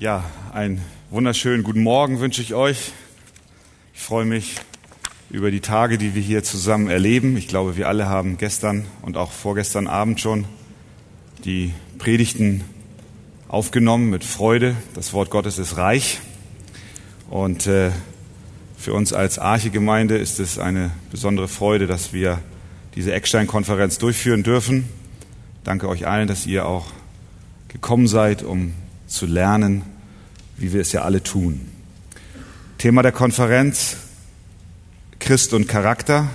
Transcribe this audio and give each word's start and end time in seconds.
Ja, 0.00 0.22
einen 0.52 0.80
wunderschönen 1.10 1.64
guten 1.64 1.82
Morgen 1.82 2.20
wünsche 2.20 2.40
ich 2.40 2.54
euch. 2.54 2.92
Ich 3.92 4.00
freue 4.00 4.26
mich 4.26 4.54
über 5.28 5.50
die 5.50 5.58
Tage, 5.58 5.98
die 5.98 6.14
wir 6.14 6.22
hier 6.22 6.44
zusammen 6.44 6.86
erleben. 6.86 7.36
Ich 7.36 7.48
glaube, 7.48 7.76
wir 7.76 7.88
alle 7.88 8.08
haben 8.08 8.38
gestern 8.38 8.84
und 9.02 9.16
auch 9.16 9.32
vorgestern 9.32 9.88
Abend 9.88 10.20
schon 10.20 10.44
die 11.44 11.74
Predigten 11.98 12.62
aufgenommen 13.48 14.08
mit 14.08 14.22
Freude. 14.22 14.76
Das 14.94 15.12
Wort 15.12 15.30
Gottes 15.30 15.58
ist 15.58 15.78
reich. 15.78 16.20
Und 17.28 17.66
äh, 17.66 17.90
für 18.76 18.94
uns 18.94 19.12
als 19.12 19.40
Archegemeinde 19.40 20.16
ist 20.16 20.38
es 20.38 20.60
eine 20.60 20.92
besondere 21.10 21.48
Freude, 21.48 21.88
dass 21.88 22.12
wir 22.12 22.38
diese 22.94 23.12
Eckstein-Konferenz 23.12 23.98
durchführen 23.98 24.44
dürfen. 24.44 24.88
Danke 25.64 25.88
euch 25.88 26.06
allen, 26.06 26.28
dass 26.28 26.46
ihr 26.46 26.66
auch 26.66 26.86
gekommen 27.66 28.06
seid, 28.06 28.44
um 28.44 28.74
zu 29.08 29.26
lernen, 29.26 29.82
wie 30.56 30.72
wir 30.72 30.80
es 30.80 30.92
ja 30.92 31.02
alle 31.02 31.22
tun. 31.22 31.60
Thema 32.78 33.02
der 33.02 33.12
Konferenz 33.12 33.96
Christ 35.18 35.52
und 35.52 35.66
Charakter, 35.66 36.30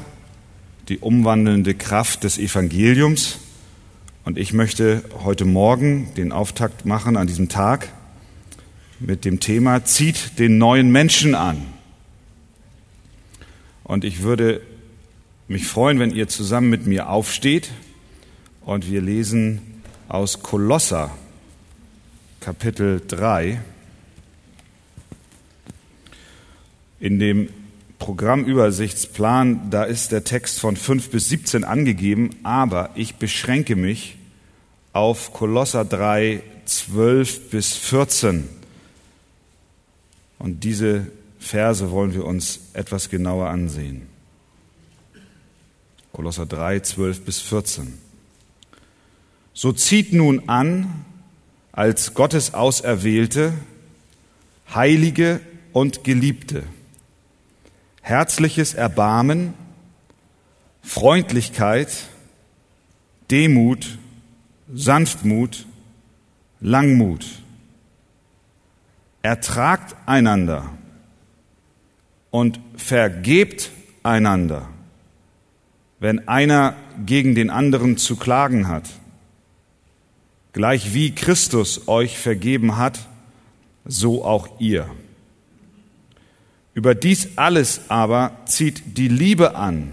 die 0.90 1.00
umwandelnde 1.00 1.74
Kraft 1.74 2.26
des 2.26 2.38
Evangeliums. 2.38 3.40
Und 4.26 4.38
ich 4.38 4.54
möchte 4.54 5.04
heute 5.24 5.46
Morgen 5.46 6.10
den 6.18 6.32
Auftakt 6.32 6.86
machen 6.86 7.16
an 7.16 7.28
diesem 7.28 7.48
Tag 7.48 7.90
mit 9.00 9.26
dem 9.26 9.40
Thema 9.40 9.86
Zieht 9.86 10.38
den 10.40 10.58
neuen 10.58 10.92
Menschen 10.92 11.36
an. 11.36 11.66
Und 13.84 14.04
ich 14.04 14.22
würde 14.22 14.62
mich 15.48 15.68
freuen, 15.68 16.00
wenn 16.00 16.12
ihr 16.12 16.28
zusammen 16.28 16.70
mit 16.70 16.86
mir 16.86 17.10
aufsteht 17.10 17.72
und 18.62 18.90
wir 18.90 19.02
lesen 19.02 19.62
aus 20.08 20.42
Kolosser 20.42 21.12
Kapitel 22.44 23.02
3. 23.08 23.62
In 27.00 27.18
dem 27.18 27.48
Programmübersichtsplan, 28.00 29.70
da 29.70 29.86
ist 29.86 30.12
der 30.12 30.26
Text 30.26 30.60
von 30.60 30.76
5 30.76 31.10
bis 31.10 31.30
17 31.30 31.64
angegeben, 31.64 32.32
aber 32.44 32.90
ich 32.96 33.16
beschränke 33.16 33.78
mich 33.78 34.18
auf 34.92 35.32
Kolosser 35.32 35.86
3, 35.86 36.44
12 36.66 37.50
bis 37.50 37.78
14. 37.78 38.50
Und 40.38 40.66
diese 40.66 41.08
Verse 41.40 41.92
wollen 41.92 42.14
wir 42.14 42.26
uns 42.26 42.60
etwas 42.74 43.10
genauer 43.10 43.48
ansehen. 43.48 44.02
Kolosser 46.12 46.46
3, 46.46 46.82
12 46.82 47.24
bis 47.24 47.40
14. 47.40 47.94
So 49.54 49.72
zieht 49.72 50.12
nun 50.12 50.50
an, 50.50 51.06
als 51.74 52.14
Gottes 52.14 52.54
Auserwählte, 52.54 53.52
Heilige 54.74 55.42
und 55.74 56.04
Geliebte. 56.04 56.64
Herzliches 58.02 58.76
Erbarmen, 58.76 59.56
Freundlichkeit, 60.84 61.90
Demut, 63.32 63.98
Sanftmut, 64.72 65.66
Langmut. 66.62 67.26
Ertragt 69.24 69.96
einander 70.06 70.70
und 72.30 72.60
vergebt 72.76 73.72
einander, 74.04 74.70
wenn 76.00 76.28
einer 76.28 76.76
gegen 77.06 77.34
den 77.34 77.50
anderen 77.50 77.98
zu 77.98 78.16
klagen 78.16 78.68
hat 78.68 78.90
Gleich 80.54 80.94
wie 80.94 81.14
Christus 81.16 81.88
euch 81.88 82.18
vergeben 82.18 82.78
hat, 82.78 83.00
so 83.86 84.24
auch 84.24 84.60
ihr. 84.60 84.90
Über 86.76 86.96
dies 86.96 87.38
alles 87.38 87.82
aber 87.90 88.38
zieht 88.46 88.98
die 88.98 89.08
Liebe 89.08 89.56
an, 89.56 89.92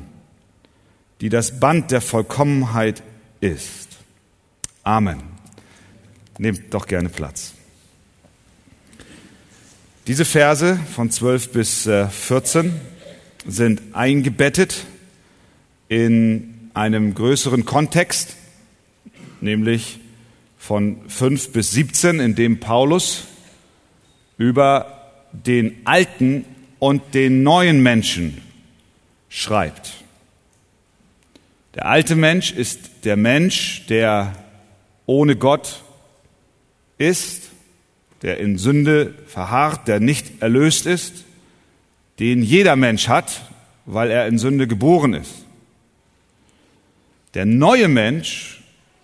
die 1.20 1.28
das 1.28 1.60
Band 1.60 1.90
der 1.90 2.00
Vollkommenheit 2.00 3.02
ist. 3.40 3.88
Amen. 4.82 5.22
Nehmt 6.38 6.72
doch 6.72 6.86
gerne 6.86 7.10
Platz. 7.10 7.52
Diese 10.06 10.24
Verse 10.24 10.78
von 10.94 11.10
12 11.10 11.52
bis 11.52 11.88
14 12.10 12.66
äh, 12.66 12.70
sind 13.46 13.82
eingebettet 13.92 14.86
in 15.88 16.70
einem 16.74 17.14
größeren 17.14 17.64
Kontext, 17.64 18.36
nämlich 19.40 19.99
von 20.60 21.08
5 21.08 21.52
bis 21.52 21.72
17, 21.72 22.20
in 22.20 22.34
dem 22.34 22.60
Paulus 22.60 23.24
über 24.36 25.10
den 25.32 25.78
alten 25.86 26.44
und 26.78 27.14
den 27.14 27.42
neuen 27.42 27.82
Menschen 27.82 28.42
schreibt. 29.30 29.94
Der 31.74 31.86
alte 31.86 32.14
Mensch 32.14 32.52
ist 32.52 33.04
der 33.04 33.16
Mensch, 33.16 33.86
der 33.86 34.34
ohne 35.06 35.34
Gott 35.34 35.82
ist, 36.98 37.48
der 38.20 38.38
in 38.38 38.58
Sünde 38.58 39.14
verharrt, 39.26 39.88
der 39.88 39.98
nicht 39.98 40.42
erlöst 40.42 40.84
ist, 40.84 41.24
den 42.18 42.42
jeder 42.42 42.76
Mensch 42.76 43.08
hat, 43.08 43.40
weil 43.86 44.10
er 44.10 44.26
in 44.26 44.38
Sünde 44.38 44.66
geboren 44.66 45.14
ist. 45.14 45.46
Der 47.32 47.46
neue 47.46 47.88
Mensch 47.88 48.59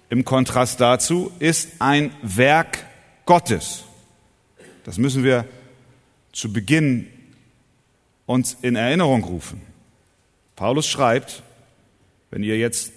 im 0.09 0.25
Kontrast 0.25 0.81
dazu 0.81 1.33
ist 1.39 1.69
ein 1.81 2.12
Werk 2.22 2.84
Gottes. 3.25 3.84
Das 4.84 4.99
müssen 4.99 5.25
wir 5.25 5.47
zu 6.33 6.53
Beginn 6.53 7.09
uns 8.27 8.56
in 8.62 8.77
Erinnerung 8.77 9.25
rufen. 9.25 9.62
Paulus 10.55 10.87
schreibt, 10.87 11.43
wenn 12.31 12.43
ihr 12.43 12.59
jetzt 12.59 12.93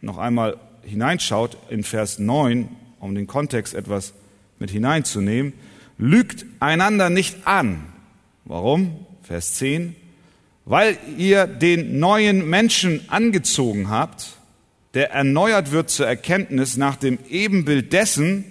noch 0.00 0.18
einmal 0.18 0.58
hineinschaut 0.82 1.56
in 1.70 1.84
Vers 1.84 2.18
9, 2.18 2.68
um 3.00 3.14
den 3.14 3.26
Kontext 3.26 3.74
etwas 3.74 4.14
mit 4.58 4.70
hineinzunehmen, 4.70 5.52
lügt 5.98 6.44
einander 6.60 7.10
nicht 7.10 7.46
an. 7.46 7.92
Warum? 8.44 9.06
Vers 9.22 9.54
10. 9.54 9.96
Weil 10.64 10.96
ihr 11.18 11.46
den 11.46 11.98
neuen 11.98 12.48
Menschen 12.48 13.08
angezogen 13.08 13.90
habt, 13.90 14.38
der 14.94 15.10
erneuert 15.10 15.72
wird 15.72 15.90
zur 15.90 16.06
Erkenntnis 16.06 16.76
nach 16.76 16.96
dem 16.96 17.18
Ebenbild 17.28 17.92
dessen, 17.92 18.44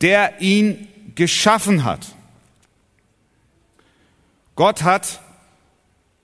der 0.00 0.40
ihn 0.40 0.88
geschaffen 1.14 1.84
hat. 1.84 2.14
Gott 4.54 4.82
hat 4.82 5.20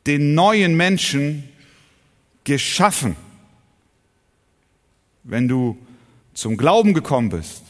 den 0.07 0.35
neuen 0.35 0.77
Menschen 0.77 1.49
geschaffen. 2.45 3.17
Wenn 5.23 5.49
du 5.49 5.79
zum 6.35 6.57
Glauben 6.57 6.93
gekommen 6.93 7.31
bist 7.31 7.63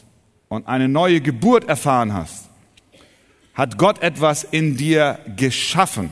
und 0.49 0.67
eine 0.67 0.89
neue 0.89 1.21
Geburt 1.21 1.69
erfahren 1.69 2.13
hast, 2.13 2.49
hat 3.53 3.77
Gott 3.77 4.01
etwas 4.01 4.43
in 4.43 4.75
dir 4.75 5.19
geschaffen. 5.37 6.09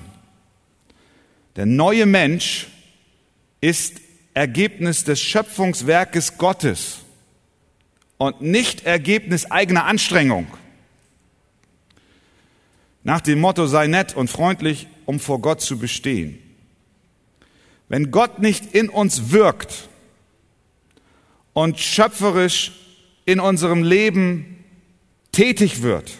Der 1.58 1.66
neue 1.66 2.06
Mensch 2.06 2.68
ist 3.60 4.03
Ergebnis 4.34 5.04
des 5.04 5.22
Schöpfungswerkes 5.22 6.38
Gottes 6.38 7.00
und 8.18 8.42
nicht 8.42 8.86
Ergebnis 8.86 9.50
eigener 9.52 9.86
Anstrengung. 9.86 10.48
Nach 13.04 13.22
dem 13.22 13.40
Motto 13.40 13.68
sei 13.68 13.88
nett 13.88 14.16
und 14.16 14.30
freundlich, 14.30 14.88
um 15.06 15.20
vor 15.20 15.42
Gott 15.42 15.62
zu 15.62 15.78
bestehen. 15.78 16.40
Wenn 17.90 18.12
Gott 18.12 18.40
nicht 18.40 18.74
in 18.74 18.90
uns 18.90 19.32
wirkt 19.32 19.90
und 21.52 21.80
schöpferisch 21.80 22.72
in 23.26 23.40
unserem 23.40 23.84
Leben 23.84 24.64
tätig 25.32 25.82
wird, 25.82 26.12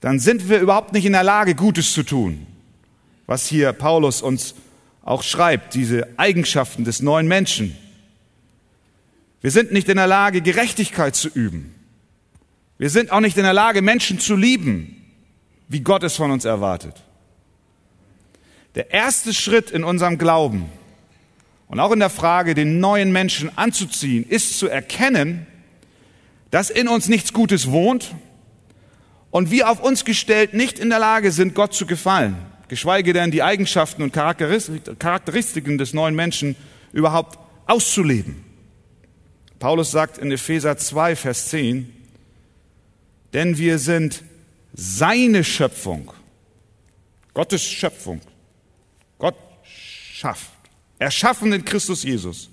dann 0.00 0.20
sind 0.20 0.48
wir 0.48 0.60
überhaupt 0.60 0.92
nicht 0.92 1.06
in 1.06 1.12
der 1.12 1.24
Lage, 1.24 1.54
Gutes 1.54 1.92
zu 1.92 2.02
tun, 2.02 2.46
was 3.26 3.46
hier 3.46 3.72
Paulus 3.72 4.22
uns 4.22 4.54
auch 5.04 5.22
schreibt, 5.22 5.74
diese 5.74 6.08
Eigenschaften 6.16 6.84
des 6.84 7.00
neuen 7.00 7.28
Menschen. 7.28 7.76
Wir 9.42 9.50
sind 9.50 9.70
nicht 9.70 9.88
in 9.88 9.96
der 9.96 10.06
Lage, 10.06 10.40
Gerechtigkeit 10.40 11.14
zu 11.14 11.28
üben. 11.28 11.74
Wir 12.78 12.88
sind 12.88 13.12
auch 13.12 13.20
nicht 13.20 13.36
in 13.36 13.44
der 13.44 13.52
Lage, 13.52 13.82
Menschen 13.82 14.18
zu 14.18 14.34
lieben, 14.34 15.04
wie 15.68 15.80
Gott 15.80 16.02
es 16.02 16.16
von 16.16 16.30
uns 16.30 16.46
erwartet. 16.46 17.02
Der 18.74 18.90
erste 18.90 19.34
Schritt 19.34 19.70
in 19.70 19.84
unserem 19.84 20.18
Glauben 20.18 20.70
und 21.68 21.78
auch 21.80 21.92
in 21.92 22.00
der 22.00 22.10
Frage, 22.10 22.54
den 22.54 22.80
neuen 22.80 23.12
Menschen 23.12 23.56
anzuziehen, 23.56 24.24
ist 24.24 24.58
zu 24.58 24.68
erkennen, 24.68 25.46
dass 26.50 26.70
in 26.70 26.88
uns 26.88 27.08
nichts 27.08 27.32
Gutes 27.32 27.70
wohnt 27.70 28.14
und 29.30 29.50
wir 29.50 29.68
auf 29.68 29.80
uns 29.80 30.04
gestellt 30.04 30.54
nicht 30.54 30.78
in 30.78 30.88
der 30.88 30.98
Lage 30.98 31.30
sind, 31.30 31.54
Gott 31.54 31.74
zu 31.74 31.84
gefallen 31.86 32.53
geschweige 32.74 33.12
denn 33.12 33.30
die 33.30 33.44
Eigenschaften 33.44 34.02
und 34.02 34.12
Charakteristiken 34.12 35.78
des 35.78 35.94
neuen 35.94 36.16
Menschen 36.16 36.56
überhaupt 36.92 37.38
auszuleben. 37.66 38.44
Paulus 39.60 39.92
sagt 39.92 40.18
in 40.18 40.32
Epheser 40.32 40.76
2, 40.76 41.14
Vers 41.14 41.50
10, 41.50 41.88
denn 43.32 43.58
wir 43.58 43.78
sind 43.78 44.24
seine 44.72 45.44
Schöpfung, 45.44 46.12
Gottes 47.32 47.62
Schöpfung, 47.62 48.20
Gott 49.18 49.36
schafft, 49.62 50.50
erschaffen 50.98 51.52
in 51.52 51.64
Christus 51.64 52.02
Jesus, 52.02 52.50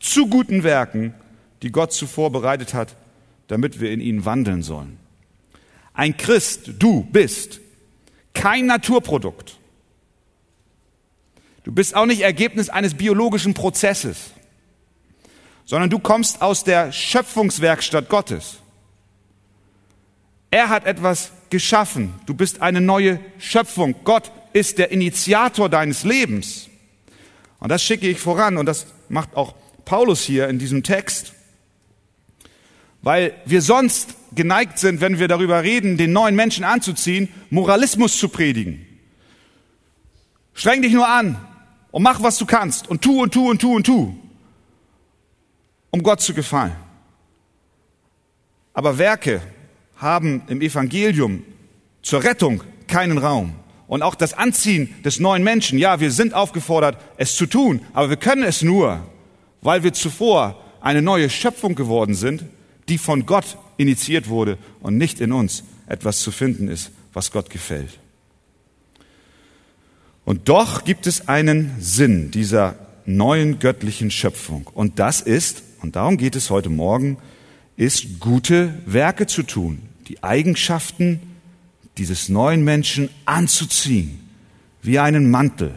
zu 0.00 0.26
guten 0.26 0.64
Werken, 0.64 1.14
die 1.62 1.70
Gott 1.70 1.92
zuvor 1.92 2.32
bereitet 2.32 2.74
hat, 2.74 2.96
damit 3.46 3.78
wir 3.78 3.92
in 3.92 4.00
ihnen 4.00 4.24
wandeln 4.24 4.64
sollen. 4.64 4.98
Ein 5.94 6.16
Christ, 6.16 6.72
du 6.80 7.04
bist 7.04 7.61
kein 8.34 8.66
Naturprodukt. 8.66 9.58
Du 11.64 11.72
bist 11.72 11.94
auch 11.94 12.06
nicht 12.06 12.22
Ergebnis 12.22 12.68
eines 12.68 12.94
biologischen 12.94 13.54
Prozesses, 13.54 14.30
sondern 15.64 15.90
du 15.90 15.98
kommst 15.98 16.42
aus 16.42 16.64
der 16.64 16.92
Schöpfungswerkstatt 16.92 18.08
Gottes. 18.08 18.56
Er 20.50 20.68
hat 20.68 20.84
etwas 20.84 21.32
geschaffen. 21.50 22.14
Du 22.26 22.34
bist 22.34 22.60
eine 22.60 22.80
neue 22.80 23.20
Schöpfung. 23.38 23.94
Gott 24.04 24.30
ist 24.52 24.78
der 24.78 24.90
Initiator 24.90 25.68
deines 25.68 26.04
Lebens. 26.04 26.68
Und 27.58 27.70
das 27.70 27.82
schicke 27.82 28.08
ich 28.08 28.18
voran 28.18 28.58
und 28.58 28.66
das 28.66 28.86
macht 29.08 29.36
auch 29.36 29.54
Paulus 29.84 30.22
hier 30.22 30.48
in 30.48 30.58
diesem 30.58 30.82
Text. 30.82 31.32
Weil 33.02 33.34
wir 33.44 33.60
sonst 33.62 34.14
geneigt 34.34 34.78
sind, 34.78 35.00
wenn 35.00 35.18
wir 35.18 35.28
darüber 35.28 35.62
reden, 35.62 35.96
den 35.96 36.12
neuen 36.12 36.36
Menschen 36.36 36.64
anzuziehen, 36.64 37.28
Moralismus 37.50 38.16
zu 38.16 38.28
predigen. 38.28 38.86
Streng 40.54 40.82
dich 40.82 40.92
nur 40.92 41.08
an 41.08 41.36
und 41.90 42.02
mach, 42.02 42.22
was 42.22 42.38
du 42.38 42.46
kannst 42.46 42.88
und 42.88 43.02
tu 43.02 43.22
und 43.22 43.34
tu 43.34 43.50
und 43.50 43.60
tu 43.60 43.74
und 43.76 43.84
tu, 43.84 44.16
um 45.90 46.02
Gott 46.02 46.20
zu 46.20 46.34
gefallen. 46.34 46.76
Aber 48.74 48.98
Werke 48.98 49.42
haben 49.96 50.42
im 50.48 50.60
Evangelium 50.60 51.44
zur 52.02 52.24
Rettung 52.24 52.62
keinen 52.86 53.18
Raum. 53.18 53.54
Und 53.86 54.02
auch 54.02 54.14
das 54.14 54.32
Anziehen 54.32 54.94
des 55.04 55.20
neuen 55.20 55.44
Menschen, 55.44 55.78
ja, 55.78 56.00
wir 56.00 56.10
sind 56.10 56.32
aufgefordert, 56.32 56.98
es 57.18 57.36
zu 57.36 57.46
tun, 57.46 57.82
aber 57.92 58.08
wir 58.08 58.16
können 58.16 58.42
es 58.42 58.62
nur, 58.62 59.06
weil 59.60 59.82
wir 59.82 59.92
zuvor 59.92 60.58
eine 60.80 61.02
neue 61.02 61.28
Schöpfung 61.28 61.74
geworden 61.74 62.14
sind, 62.14 62.44
die 62.88 62.98
von 62.98 63.26
Gott 63.26 63.56
initiiert 63.76 64.28
wurde 64.28 64.58
und 64.80 64.96
nicht 64.96 65.20
in 65.20 65.32
uns 65.32 65.64
etwas 65.86 66.20
zu 66.20 66.30
finden 66.30 66.68
ist, 66.68 66.90
was 67.12 67.30
Gott 67.30 67.50
gefällt. 67.50 67.98
Und 70.24 70.48
doch 70.48 70.84
gibt 70.84 71.06
es 71.06 71.28
einen 71.28 71.72
Sinn 71.80 72.30
dieser 72.30 72.76
neuen 73.04 73.58
göttlichen 73.58 74.10
Schöpfung. 74.10 74.70
Und 74.72 74.98
das 74.98 75.20
ist, 75.20 75.62
und 75.82 75.96
darum 75.96 76.16
geht 76.16 76.36
es 76.36 76.50
heute 76.50 76.70
Morgen, 76.70 77.18
ist 77.76 78.20
gute 78.20 78.74
Werke 78.86 79.26
zu 79.26 79.42
tun, 79.42 79.80
die 80.08 80.22
Eigenschaften 80.22 81.20
dieses 81.98 82.28
neuen 82.28 82.62
Menschen 82.64 83.08
anzuziehen, 83.24 84.20
wie 84.82 84.98
einen 84.98 85.30
Mantel, 85.30 85.74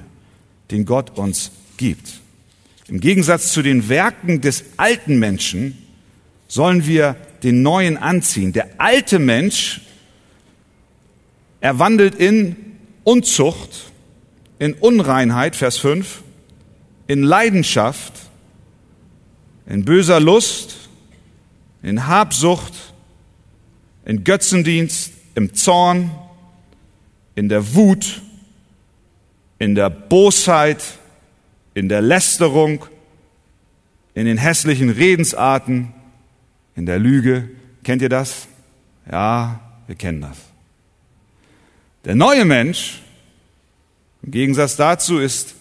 den 0.72 0.86
Gott 0.86 1.18
uns 1.18 1.52
gibt. 1.78 2.22
Im 2.88 3.00
Gegensatz 3.00 3.52
zu 3.52 3.62
den 3.62 3.90
Werken 3.90 4.42
des 4.42 4.64
alten 4.78 5.18
Menschen 5.18 5.78
sollen 6.56 6.88
wir 6.88 7.18
den 7.44 7.62
neuen 7.64 7.98
anziehen. 7.98 8.54
Der 8.54 8.70
alte 8.78 9.20
Mensch, 9.20 9.82
er 11.60 11.80
wandelt 11.80 12.16
in 12.16 12.56
Unzucht, 13.04 13.92
in 14.58 14.74
Unreinheit, 14.74 15.58
Vers 15.58 15.78
5, 15.78 16.24
in 17.08 17.24
Leidenschaft, 17.24 18.14
in 19.66 19.84
böser 19.84 20.22
Lust, 20.22 20.78
in 21.84 22.08
Habsucht, 22.08 22.94
in 24.06 24.24
Götzendienst, 24.24 25.12
im 25.36 25.54
Zorn, 25.54 26.10
in 27.36 27.50
der 27.50 27.76
Wut, 27.76 28.22
in 29.60 29.76
der 29.76 29.90
Bosheit, 29.90 30.82
in 31.74 31.90
der 31.90 32.02
Lästerung, 32.02 32.86
in 34.14 34.26
den 34.26 34.38
hässlichen 34.38 34.90
Redensarten, 34.90 35.94
in 36.76 36.86
der 36.86 37.00
Lüge. 37.00 37.50
Kennt 37.84 38.02
ihr 38.02 38.10
das? 38.10 38.48
Ja, 39.10 39.60
wir 39.88 39.96
kennen 39.96 40.22
das. 40.22 40.38
Der 42.06 42.16
neue 42.16 42.46
Mensch, 42.46 43.02
im 44.22 44.32
Gegensatz 44.32 44.76
dazu, 44.76 45.18
ist 45.18 45.56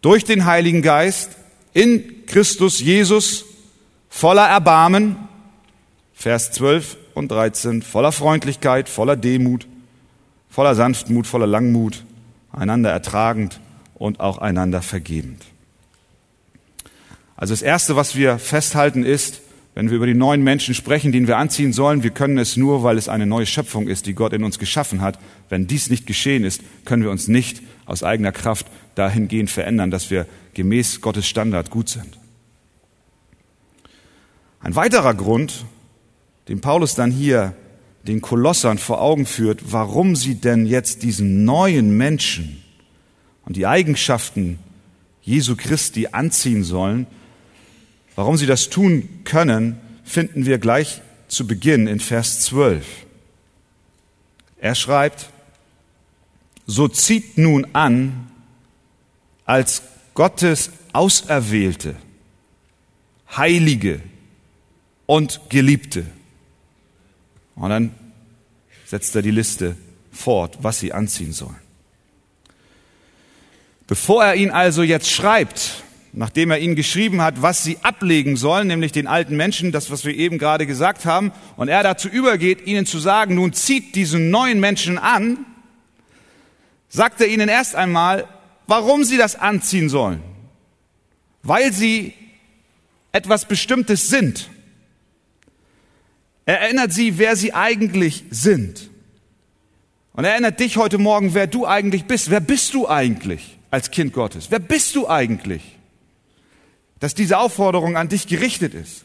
durch 0.00 0.24
den 0.24 0.46
Heiligen 0.46 0.82
Geist 0.82 1.30
in 1.74 2.26
Christus 2.26 2.80
Jesus 2.80 3.44
voller 4.08 4.46
Erbarmen, 4.46 5.16
Vers 6.14 6.52
12 6.52 6.96
und 7.14 7.30
13, 7.30 7.82
voller 7.82 8.12
Freundlichkeit, 8.12 8.88
voller 8.88 9.16
Demut, 9.16 9.66
voller 10.48 10.74
Sanftmut, 10.74 11.26
voller 11.26 11.46
Langmut, 11.46 12.04
einander 12.52 12.90
ertragend 12.90 13.60
und 13.94 14.20
auch 14.20 14.38
einander 14.38 14.82
vergebend. 14.82 15.44
Also 17.36 17.52
das 17.52 17.62
Erste, 17.62 17.96
was 17.96 18.14
wir 18.14 18.38
festhalten, 18.38 19.04
ist, 19.04 19.40
wenn 19.74 19.88
wir 19.88 19.96
über 19.96 20.06
die 20.06 20.14
neuen 20.14 20.42
Menschen 20.42 20.74
sprechen, 20.74 21.12
den 21.12 21.26
wir 21.26 21.38
anziehen 21.38 21.72
sollen, 21.72 22.02
wir 22.02 22.10
können 22.10 22.38
es 22.38 22.56
nur, 22.56 22.82
weil 22.82 22.98
es 22.98 23.08
eine 23.08 23.26
neue 23.26 23.46
Schöpfung 23.46 23.88
ist, 23.88 24.06
die 24.06 24.14
Gott 24.14 24.34
in 24.34 24.44
uns 24.44 24.58
geschaffen 24.58 25.00
hat. 25.00 25.18
Wenn 25.48 25.66
dies 25.66 25.88
nicht 25.88 26.06
geschehen 26.06 26.44
ist, 26.44 26.62
können 26.84 27.02
wir 27.02 27.10
uns 27.10 27.26
nicht 27.28 27.62
aus 27.86 28.02
eigener 28.02 28.32
Kraft 28.32 28.66
dahingehend 28.94 29.50
verändern, 29.50 29.90
dass 29.90 30.10
wir 30.10 30.26
gemäß 30.52 31.00
Gottes 31.00 31.26
Standard 31.26 31.70
gut 31.70 31.88
sind. 31.88 32.18
Ein 34.60 34.76
weiterer 34.76 35.14
Grund, 35.14 35.64
den 36.48 36.60
Paulus 36.60 36.94
dann 36.94 37.10
hier 37.10 37.54
den 38.06 38.20
Kolossern 38.20 38.78
vor 38.78 39.00
Augen 39.00 39.26
führt, 39.26 39.72
warum 39.72 40.16
sie 40.16 40.34
denn 40.34 40.66
jetzt 40.66 41.02
diesen 41.02 41.44
neuen 41.44 41.96
Menschen 41.96 42.62
und 43.44 43.56
die 43.56 43.66
Eigenschaften 43.66 44.58
Jesu 45.22 45.56
Christi 45.56 46.08
anziehen 46.10 46.64
sollen, 46.64 47.06
Warum 48.16 48.36
sie 48.36 48.46
das 48.46 48.68
tun 48.68 49.08
können, 49.24 49.80
finden 50.04 50.46
wir 50.46 50.58
gleich 50.58 51.00
zu 51.28 51.46
Beginn 51.46 51.86
in 51.86 52.00
Vers 52.00 52.40
12. 52.40 52.84
Er 54.58 54.74
schreibt, 54.74 55.30
so 56.66 56.88
zieht 56.88 57.38
nun 57.38 57.66
an 57.74 58.30
als 59.44 59.82
Gottes 60.14 60.70
Auserwählte, 60.92 61.96
Heilige 63.34 64.00
und 65.06 65.40
Geliebte. 65.48 66.06
Und 67.56 67.70
dann 67.70 67.94
setzt 68.86 69.16
er 69.16 69.22
die 69.22 69.30
Liste 69.30 69.76
fort, 70.12 70.58
was 70.60 70.80
sie 70.80 70.92
anziehen 70.92 71.32
sollen. 71.32 71.56
Bevor 73.86 74.24
er 74.24 74.36
ihn 74.36 74.50
also 74.50 74.82
jetzt 74.82 75.10
schreibt, 75.10 75.82
nachdem 76.12 76.50
er 76.50 76.58
ihnen 76.58 76.76
geschrieben 76.76 77.22
hat, 77.22 77.40
was 77.40 77.64
sie 77.64 77.78
ablegen 77.82 78.36
sollen, 78.36 78.68
nämlich 78.68 78.92
den 78.92 79.06
alten 79.06 79.36
Menschen, 79.36 79.72
das, 79.72 79.90
was 79.90 80.04
wir 80.04 80.14
eben 80.14 80.38
gerade 80.38 80.66
gesagt 80.66 81.06
haben, 81.06 81.32
und 81.56 81.68
er 81.68 81.82
dazu 81.82 82.08
übergeht, 82.08 82.66
ihnen 82.66 82.84
zu 82.84 82.98
sagen, 82.98 83.34
nun 83.34 83.54
zieht 83.54 83.94
diesen 83.94 84.30
neuen 84.30 84.60
Menschen 84.60 84.98
an, 84.98 85.38
sagt 86.88 87.20
er 87.22 87.28
ihnen 87.28 87.48
erst 87.48 87.74
einmal, 87.74 88.28
warum 88.66 89.04
sie 89.04 89.16
das 89.16 89.36
anziehen 89.36 89.88
sollen. 89.88 90.20
Weil 91.42 91.72
sie 91.72 92.12
etwas 93.10 93.46
Bestimmtes 93.46 94.08
sind. 94.08 94.50
Er 96.44 96.60
erinnert 96.60 96.92
sie, 96.92 97.18
wer 97.18 97.36
sie 97.36 97.54
eigentlich 97.54 98.24
sind. 98.30 98.90
Und 100.12 100.24
er 100.24 100.32
erinnert 100.32 100.60
dich 100.60 100.76
heute 100.76 100.98
Morgen, 100.98 101.34
wer 101.34 101.46
du 101.46 101.66
eigentlich 101.66 102.04
bist. 102.04 102.30
Wer 102.30 102.40
bist 102.40 102.74
du 102.74 102.86
eigentlich 102.86 103.58
als 103.70 103.90
Kind 103.90 104.12
Gottes? 104.12 104.50
Wer 104.50 104.58
bist 104.58 104.94
du 104.94 105.08
eigentlich? 105.08 105.62
Dass 107.02 107.16
diese 107.16 107.38
Aufforderung 107.38 107.96
an 107.96 108.08
dich 108.08 108.28
gerichtet 108.28 108.74
ist. 108.74 109.04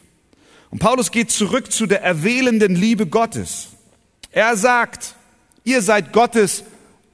Und 0.70 0.78
Paulus 0.78 1.10
geht 1.10 1.32
zurück 1.32 1.72
zu 1.72 1.88
der 1.88 2.00
erwählenden 2.00 2.76
Liebe 2.76 3.08
Gottes. 3.08 3.70
Er 4.30 4.56
sagt, 4.56 5.16
ihr 5.64 5.82
seid 5.82 6.12
Gottes 6.12 6.62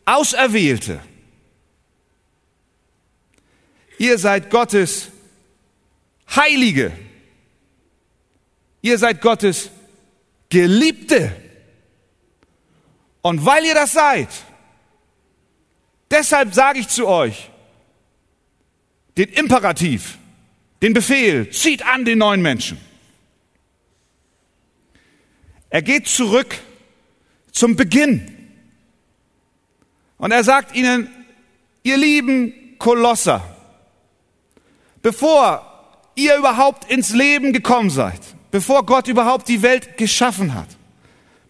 Auserwählte. 0.05 1.00
Ihr 3.97 4.19
seid 4.19 4.50
Gottes 4.50 5.09
Heilige. 6.37 6.93
Ihr 8.83 8.99
seid 8.99 9.23
Gottes 9.23 9.71
Geliebte. 10.50 11.35
Und 13.23 13.47
weil 13.47 13.64
ihr 13.64 13.75
das 13.75 13.95
seid, 13.95 14.29
deshalb 16.11 16.53
sage 16.53 16.81
ich 16.81 16.88
zu 16.88 17.09
euch 17.09 17.50
den 19.17 19.31
Imperativ, 19.31 20.19
den 20.85 20.93
Befehl, 20.93 21.49
zieht 21.49 21.83
an 21.87 22.05
den 22.05 22.19
neuen 22.19 22.43
Menschen. 22.43 22.79
Er 25.71 25.81
geht 25.81 26.07
zurück 26.07 26.59
zum 27.53 27.75
Beginn. 27.75 28.31
Und 30.19 30.31
er 30.31 30.45
sagt 30.45 30.76
ihnen, 30.76 31.09
ihr 31.85 31.97
lieben 31.97 32.76
Kolosser, 32.79 33.43
bevor 35.00 35.64
ihr 36.17 36.37
überhaupt 36.37 36.91
ins 36.91 37.14
Leben 37.14 37.55
gekommen 37.55 37.88
seid, 37.88 38.21
bevor 38.50 38.85
Gott 38.85 39.09
überhaupt 39.09 39.49
die 39.49 39.62
Welt 39.62 39.97
geschaffen 39.97 40.53
hat, 40.53 40.69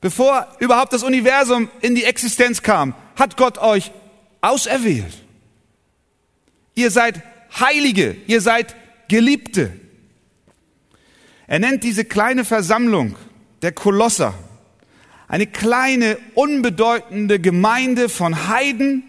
bevor 0.00 0.46
überhaupt 0.60 0.92
das 0.92 1.02
Universum 1.02 1.68
in 1.80 1.96
die 1.96 2.04
Existenz 2.04 2.62
kam, 2.62 2.94
hat 3.16 3.36
Gott 3.36 3.58
euch 3.58 3.90
auserwählt. 4.42 5.24
Ihr 6.76 6.92
seid 6.92 7.20
Heilige, 7.58 8.16
ihr 8.28 8.40
seid 8.40 8.76
Geliebte. 9.08 9.72
Er 11.46 11.58
nennt 11.58 11.84
diese 11.84 12.04
kleine 12.04 12.44
Versammlung 12.44 13.16
der 13.62 13.72
Kolosser 13.72 14.34
eine 15.28 15.46
kleine, 15.46 16.18
unbedeutende 16.34 17.40
Gemeinde 17.40 18.08
von 18.08 18.48
Heiden 18.48 19.02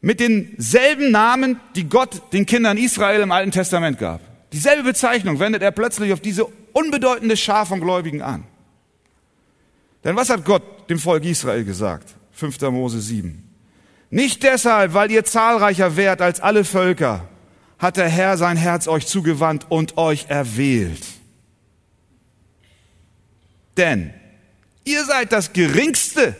mit 0.00 0.20
denselben 0.20 1.10
Namen, 1.10 1.60
die 1.76 1.88
Gott 1.88 2.32
den 2.32 2.46
Kindern 2.46 2.78
Israel 2.78 3.20
im 3.20 3.32
Alten 3.32 3.50
Testament 3.50 3.98
gab. 3.98 4.20
Dieselbe 4.52 4.82
Bezeichnung 4.82 5.40
wendet 5.40 5.62
er 5.62 5.72
plötzlich 5.72 6.12
auf 6.12 6.20
diese 6.20 6.46
unbedeutende 6.72 7.36
Schar 7.36 7.66
von 7.66 7.80
Gläubigen 7.80 8.22
an. 8.22 8.44
Denn 10.04 10.16
was 10.16 10.30
hat 10.30 10.44
Gott 10.44 10.88
dem 10.88 10.98
Volk 10.98 11.24
Israel 11.24 11.64
gesagt? 11.64 12.14
5. 12.32 12.60
Mose 12.62 13.00
7. 13.00 13.44
Nicht 14.10 14.42
deshalb, 14.42 14.94
weil 14.94 15.10
ihr 15.10 15.24
zahlreicher 15.24 15.96
wärt 15.96 16.22
als 16.22 16.40
alle 16.40 16.64
Völker, 16.64 17.28
hat 17.78 17.96
der 17.96 18.08
Herr 18.08 18.36
sein 18.36 18.56
Herz 18.56 18.88
euch 18.88 19.06
zugewandt 19.06 19.66
und 19.68 19.96
euch 19.96 20.26
erwählt. 20.28 21.04
Denn 23.76 24.12
ihr 24.84 25.04
seid 25.04 25.32
das 25.32 25.52
geringste 25.52 26.34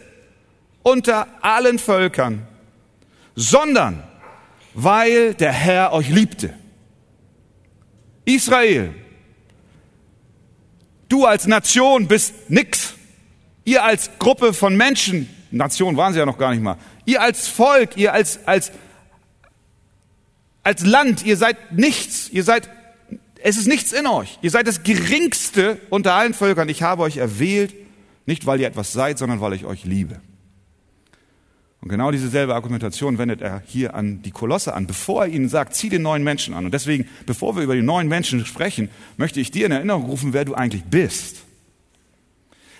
unter 0.82 1.28
allen 1.40 1.78
Völkern, 1.78 2.46
sondern 3.36 4.02
weil 4.74 5.34
der 5.34 5.52
Herr 5.52 5.92
euch 5.92 6.08
liebte. 6.08 6.54
Israel, 8.24 8.94
du 11.08 11.24
als 11.24 11.46
Nation 11.46 12.08
bist 12.08 12.34
nix. 12.48 12.94
Ihr 13.64 13.84
als 13.84 14.10
Gruppe 14.18 14.52
von 14.52 14.76
Menschen, 14.76 15.28
Nation 15.50 15.96
waren 15.96 16.12
sie 16.12 16.18
ja 16.18 16.26
noch 16.26 16.38
gar 16.38 16.50
nicht 16.50 16.62
mal, 16.62 16.76
ihr 17.04 17.22
als 17.22 17.48
Volk, 17.48 17.96
ihr 17.96 18.12
als, 18.12 18.46
als, 18.46 18.72
als 20.68 20.84
Land, 20.84 21.24
ihr 21.24 21.38
seid 21.38 21.72
nichts, 21.72 22.28
ihr 22.28 22.44
seid, 22.44 22.68
es 23.42 23.56
ist 23.56 23.68
nichts 23.68 23.92
in 23.92 24.06
euch. 24.06 24.38
Ihr 24.42 24.50
seid 24.50 24.66
das 24.66 24.82
geringste 24.82 25.80
unter 25.88 26.12
allen 26.12 26.34
Völkern. 26.34 26.68
Ich 26.68 26.82
habe 26.82 27.04
euch 27.04 27.16
erwählt, 27.16 27.74
nicht 28.26 28.44
weil 28.44 28.60
ihr 28.60 28.66
etwas 28.66 28.92
seid, 28.92 29.16
sondern 29.16 29.40
weil 29.40 29.54
ich 29.54 29.64
euch 29.64 29.86
liebe. 29.86 30.20
Und 31.80 31.88
genau 31.88 32.10
dieselbe 32.10 32.54
Argumentation 32.54 33.16
wendet 33.16 33.40
er 33.40 33.62
hier 33.64 33.94
an 33.94 34.20
die 34.20 34.30
Kolosse 34.30 34.74
an, 34.74 34.86
bevor 34.86 35.24
er 35.24 35.32
ihnen 35.32 35.48
sagt, 35.48 35.74
zieh 35.74 35.88
den 35.88 36.02
neuen 36.02 36.22
Menschen 36.22 36.52
an. 36.52 36.66
Und 36.66 36.74
deswegen, 36.74 37.08
bevor 37.24 37.56
wir 37.56 37.62
über 37.62 37.74
die 37.74 37.80
neuen 37.80 38.08
Menschen 38.08 38.44
sprechen, 38.44 38.90
möchte 39.16 39.40
ich 39.40 39.50
dir 39.50 39.64
in 39.64 39.72
Erinnerung 39.72 40.04
rufen, 40.04 40.34
wer 40.34 40.44
du 40.44 40.52
eigentlich 40.52 40.84
bist. 40.84 41.44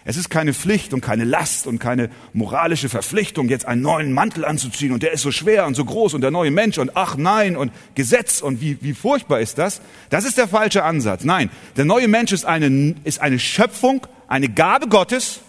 Es 0.08 0.16
ist 0.16 0.30
keine 0.30 0.54
Pflicht 0.54 0.94
und 0.94 1.02
keine 1.02 1.24
Last 1.24 1.66
und 1.66 1.80
keine 1.80 2.08
moralische 2.32 2.88
Verpflichtung, 2.88 3.50
jetzt 3.50 3.66
einen 3.66 3.82
neuen 3.82 4.14
Mantel 4.14 4.46
anzuziehen 4.46 4.92
und 4.92 5.02
der 5.02 5.12
ist 5.12 5.20
so 5.20 5.30
schwer 5.30 5.66
und 5.66 5.74
so 5.74 5.84
groß 5.84 6.14
und 6.14 6.22
der 6.22 6.30
neue 6.30 6.50
Mensch 6.50 6.78
und 6.78 6.96
ach 6.96 7.18
nein 7.18 7.58
und 7.58 7.70
Gesetz 7.94 8.40
und 8.40 8.62
wie, 8.62 8.78
wie 8.80 8.94
furchtbar 8.94 9.40
ist 9.40 9.58
das? 9.58 9.82
Das 10.08 10.24
ist 10.24 10.38
der 10.38 10.48
falsche 10.48 10.82
Ansatz. 10.82 11.24
Nein, 11.24 11.50
der 11.76 11.84
neue 11.84 12.08
Mensch 12.08 12.32
ist 12.32 12.46
eine, 12.46 12.94
ist 13.04 13.20
eine 13.20 13.38
Schöpfung, 13.38 14.06
eine 14.28 14.48
Gabe 14.48 14.88
Gottes 14.88 15.40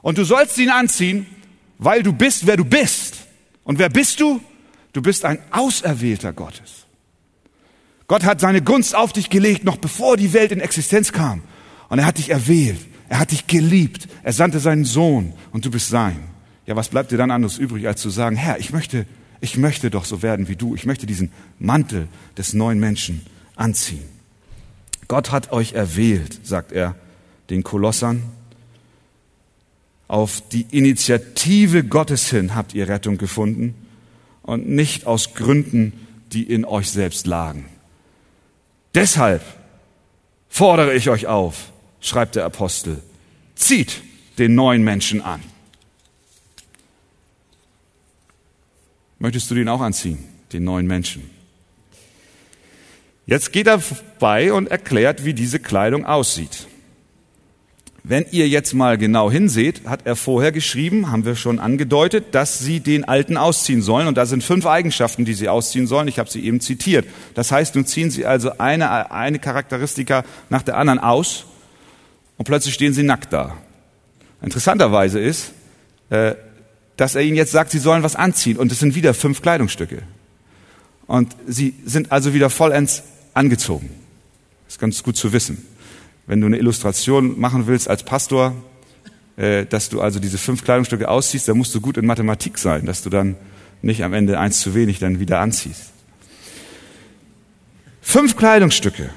und 0.00 0.16
du 0.16 0.22
sollst 0.22 0.56
ihn 0.58 0.70
anziehen, 0.70 1.26
weil 1.78 2.04
du 2.04 2.12
bist, 2.12 2.46
wer 2.46 2.56
du 2.56 2.64
bist. 2.64 3.16
Und 3.64 3.80
wer 3.80 3.88
bist 3.88 4.20
du? 4.20 4.40
Du 4.92 5.02
bist 5.02 5.24
ein 5.24 5.40
Auserwählter 5.50 6.32
Gottes. 6.32 6.86
Gott 8.06 8.22
hat 8.22 8.38
seine 8.38 8.62
Gunst 8.62 8.94
auf 8.94 9.12
dich 9.12 9.28
gelegt, 9.28 9.64
noch 9.64 9.78
bevor 9.78 10.16
die 10.16 10.32
Welt 10.32 10.52
in 10.52 10.60
Existenz 10.60 11.10
kam. 11.10 11.42
Und 11.88 11.98
er 11.98 12.06
hat 12.06 12.18
dich 12.18 12.30
erwählt. 12.30 12.93
Er 13.14 13.20
hat 13.20 13.30
dich 13.30 13.46
geliebt. 13.46 14.08
Er 14.24 14.32
sandte 14.32 14.58
seinen 14.58 14.84
Sohn 14.84 15.34
und 15.52 15.64
du 15.64 15.70
bist 15.70 15.88
sein. 15.88 16.18
Ja, 16.66 16.74
was 16.74 16.88
bleibt 16.88 17.12
dir 17.12 17.16
dann 17.16 17.30
anderes 17.30 17.58
übrig, 17.58 17.86
als 17.86 18.00
zu 18.00 18.10
sagen, 18.10 18.34
Herr, 18.34 18.58
ich 18.58 18.72
möchte, 18.72 19.06
ich 19.40 19.56
möchte 19.56 19.88
doch 19.88 20.04
so 20.04 20.20
werden 20.20 20.48
wie 20.48 20.56
du. 20.56 20.74
Ich 20.74 20.84
möchte 20.84 21.06
diesen 21.06 21.30
Mantel 21.60 22.08
des 22.36 22.54
neuen 22.54 22.80
Menschen 22.80 23.24
anziehen. 23.54 24.02
Gott 25.06 25.30
hat 25.30 25.52
euch 25.52 25.74
erwählt, 25.74 26.40
sagt 26.42 26.72
er 26.72 26.96
den 27.50 27.62
Kolossern. 27.62 28.24
Auf 30.08 30.42
die 30.48 30.66
Initiative 30.72 31.84
Gottes 31.84 32.28
hin 32.30 32.56
habt 32.56 32.74
ihr 32.74 32.88
Rettung 32.88 33.16
gefunden 33.16 33.76
und 34.42 34.68
nicht 34.68 35.06
aus 35.06 35.34
Gründen, 35.34 35.92
die 36.32 36.42
in 36.42 36.64
euch 36.64 36.90
selbst 36.90 37.28
lagen. 37.28 37.66
Deshalb 38.92 39.40
fordere 40.48 40.94
ich 40.94 41.10
euch 41.10 41.28
auf, 41.28 41.70
schreibt 42.04 42.36
der 42.36 42.44
Apostel, 42.44 43.00
zieht 43.54 44.02
den 44.38 44.54
neuen 44.54 44.84
Menschen 44.84 45.22
an. 45.22 45.42
Möchtest 49.18 49.50
du 49.50 49.54
den 49.54 49.68
auch 49.68 49.80
anziehen, 49.80 50.18
den 50.52 50.64
neuen 50.64 50.86
Menschen? 50.86 51.30
Jetzt 53.26 53.52
geht 53.52 53.66
er 53.66 53.80
vorbei 53.80 54.52
und 54.52 54.68
erklärt, 54.68 55.24
wie 55.24 55.32
diese 55.32 55.58
Kleidung 55.58 56.04
aussieht. 56.04 56.66
Wenn 58.06 58.26
ihr 58.32 58.48
jetzt 58.48 58.74
mal 58.74 58.98
genau 58.98 59.30
hinseht, 59.30 59.86
hat 59.86 60.00
er 60.04 60.14
vorher 60.14 60.52
geschrieben, 60.52 61.10
haben 61.10 61.24
wir 61.24 61.36
schon 61.36 61.58
angedeutet, 61.58 62.34
dass 62.34 62.58
sie 62.58 62.80
den 62.80 63.04
Alten 63.04 63.38
ausziehen 63.38 63.80
sollen. 63.80 64.08
Und 64.08 64.18
da 64.18 64.26
sind 64.26 64.44
fünf 64.44 64.66
Eigenschaften, 64.66 65.24
die 65.24 65.32
sie 65.32 65.48
ausziehen 65.48 65.86
sollen. 65.86 66.06
Ich 66.08 66.18
habe 66.18 66.28
sie 66.28 66.44
eben 66.44 66.60
zitiert. 66.60 67.06
Das 67.32 67.50
heißt, 67.50 67.76
nun 67.76 67.86
ziehen 67.86 68.10
sie 68.10 68.26
also 68.26 68.58
eine, 68.58 69.10
eine 69.10 69.38
Charakteristika 69.38 70.24
nach 70.50 70.62
der 70.62 70.76
anderen 70.76 70.98
aus 70.98 71.46
und 72.36 72.44
plötzlich 72.44 72.74
stehen 72.74 72.92
sie 72.92 73.02
nackt 73.02 73.32
da. 73.32 73.56
Interessanterweise 74.42 75.20
ist, 75.20 75.52
äh, 76.10 76.34
dass 76.96 77.14
er 77.14 77.22
ihnen 77.22 77.36
jetzt 77.36 77.52
sagt, 77.52 77.70
sie 77.70 77.78
sollen 77.78 78.02
was 78.02 78.16
anziehen 78.16 78.56
und 78.56 78.70
es 78.70 78.78
sind 78.78 78.94
wieder 78.94 79.14
fünf 79.14 79.42
Kleidungsstücke. 79.42 80.02
Und 81.06 81.36
sie 81.46 81.74
sind 81.84 82.12
also 82.12 82.34
wieder 82.34 82.50
vollends 82.50 83.02
angezogen. 83.34 83.90
Das 84.64 84.74
ist 84.74 84.80
ganz 84.80 85.02
gut 85.02 85.16
zu 85.16 85.32
wissen. 85.32 85.66
Wenn 86.26 86.40
du 86.40 86.46
eine 86.46 86.56
Illustration 86.56 87.38
machen 87.38 87.66
willst 87.66 87.88
als 87.88 88.02
Pastor, 88.02 88.54
äh, 89.36 89.66
dass 89.66 89.88
du 89.88 90.00
also 90.00 90.20
diese 90.20 90.38
fünf 90.38 90.64
Kleidungsstücke 90.64 91.08
ausziehst, 91.08 91.48
dann 91.48 91.58
musst 91.58 91.74
du 91.74 91.80
gut 91.80 91.96
in 91.96 92.06
Mathematik 92.06 92.58
sein, 92.58 92.86
dass 92.86 93.02
du 93.02 93.10
dann 93.10 93.36
nicht 93.82 94.02
am 94.04 94.14
Ende 94.14 94.38
eins 94.38 94.60
zu 94.60 94.74
wenig 94.74 94.98
dann 94.98 95.20
wieder 95.20 95.40
anziehst. 95.40 95.90
Fünf 98.00 98.36
Kleidungsstücke 98.36 99.10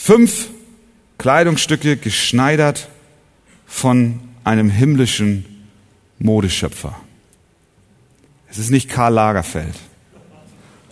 Fünf 0.00 0.48
Kleidungsstücke 1.18 1.98
geschneidert 1.98 2.88
von 3.66 4.18
einem 4.44 4.70
himmlischen 4.70 5.44
Modeschöpfer. 6.18 6.98
Es 8.48 8.56
ist 8.56 8.70
nicht 8.70 8.88
Karl 8.88 9.12
Lagerfeld. 9.12 9.74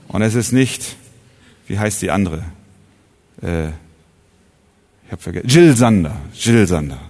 Und 0.08 0.20
es 0.20 0.34
ist 0.34 0.52
nicht, 0.52 0.96
wie 1.68 1.78
heißt 1.78 2.02
die 2.02 2.10
andere? 2.10 2.44
Äh, 3.40 3.68
ich 3.68 5.12
habe 5.12 5.22
vergessen. 5.22 5.48
Jill 5.48 5.74
Sander. 5.74 6.16
Jill 6.34 6.66
Sander. 6.66 7.00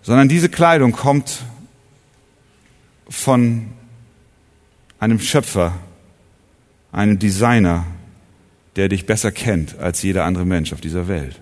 Sondern 0.00 0.30
diese 0.30 0.48
Kleidung 0.48 0.92
kommt 0.92 1.42
von 3.10 3.66
einem 4.98 5.20
Schöpfer, 5.20 5.74
einem 6.90 7.18
Designer, 7.18 7.84
der 8.78 8.88
dich 8.88 9.06
besser 9.06 9.32
kennt 9.32 9.80
als 9.80 10.02
jeder 10.02 10.24
andere 10.24 10.46
Mensch 10.46 10.72
auf 10.72 10.80
dieser 10.80 11.08
Welt. 11.08 11.40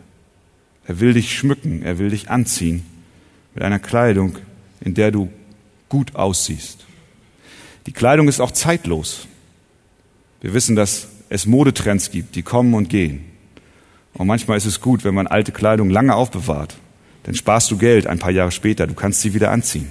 Er 0.87 1.01
will 1.01 1.13
dich 1.13 1.37
schmücken, 1.37 1.83
er 1.83 1.99
will 1.99 2.09
dich 2.09 2.31
anziehen 2.31 2.83
mit 3.55 3.63
einer 3.63 3.79
Kleidung, 3.79 4.39
in 4.81 4.95
der 4.95 5.11
du 5.11 5.31
gut 5.91 6.15
aussiehst. 6.15 6.87
Die 7.85 7.93
Kleidung 7.93 8.29
ist 8.29 8.41
auch 8.41 8.53
zeitlos. 8.53 9.29
Wir 10.41 10.55
wissen, 10.55 10.77
dass 10.77 11.09
es 11.29 11.45
Modetrends 11.45 12.11
gibt, 12.11 12.37
die 12.37 12.43
kommen 12.43 12.73
und 12.73 12.89
gehen. 12.89 13.27
Und 14.15 14.27
manchmal 14.29 14.57
ist 14.57 14.65
es 14.65 14.81
gut, 14.81 15.05
wenn 15.05 15.15
man 15.15 15.27
alte 15.27 15.53
Kleidung 15.53 15.91
lange 15.91 16.15
aufbewahrt. 16.15 16.79
Dann 17.25 17.35
sparst 17.35 17.71
du 17.71 17.77
Geld 17.77 18.07
ein 18.07 18.19
paar 18.19 18.31
Jahre 18.31 18.51
später, 18.51 18.87
du 18.87 18.95
kannst 18.95 19.21
sie 19.21 19.35
wieder 19.35 19.51
anziehen. 19.51 19.89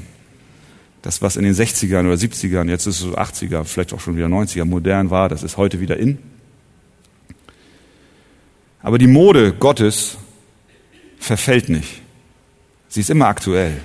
Das, 1.03 1.21
was 1.21 1.35
in 1.35 1.43
den 1.43 1.53
60ern 1.53 2.07
oder 2.07 2.15
70ern, 2.15 2.69
jetzt 2.69 2.87
ist 2.87 2.95
es 2.95 3.01
so 3.01 3.15
80er, 3.15 3.65
vielleicht 3.65 3.93
auch 3.93 3.99
schon 3.99 4.17
wieder 4.17 4.25
90er 4.25 4.65
modern 4.65 5.11
war, 5.11 5.29
das 5.29 5.43
ist 5.43 5.57
heute 5.57 5.79
wieder 5.79 5.97
in. 5.97 6.17
Aber 8.85 8.99
die 8.99 9.07
Mode 9.07 9.51
Gottes 9.51 10.15
verfällt 11.17 11.69
nicht. 11.69 12.03
Sie 12.87 12.99
ist 12.99 13.09
immer 13.09 13.25
aktuell. 13.25 13.81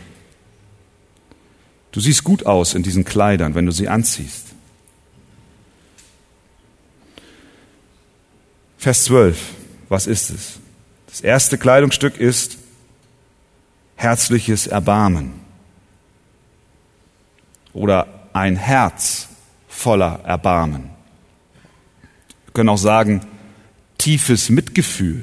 Du 1.90 2.00
siehst 2.00 2.23
gut 2.23 2.45
aus 2.45 2.75
in 2.75 2.83
diesen 2.83 3.07
Kleidern, 3.07 3.54
wenn 3.54 3.64
du 3.64 3.73
sie 3.73 3.88
anziehst. 3.88 4.49
Vers 8.76 9.04
12. 9.04 9.54
Was 9.88 10.07
ist 10.07 10.28
es? 10.28 10.59
Das 11.07 11.23
erste 11.23 11.57
Kleidungsstück 11.57 12.19
ist 12.19 12.59
herzliches 13.97 14.66
Erbarmen 14.66 15.33
oder 17.73 18.28
ein 18.35 18.57
Herz 18.57 19.28
voller 19.66 20.21
Erbarmen. 20.25 20.90
Wir 22.45 22.52
können 22.52 22.69
auch 22.69 22.76
sagen, 22.76 23.23
tiefes 24.00 24.49
Mitgefühl. 24.49 25.23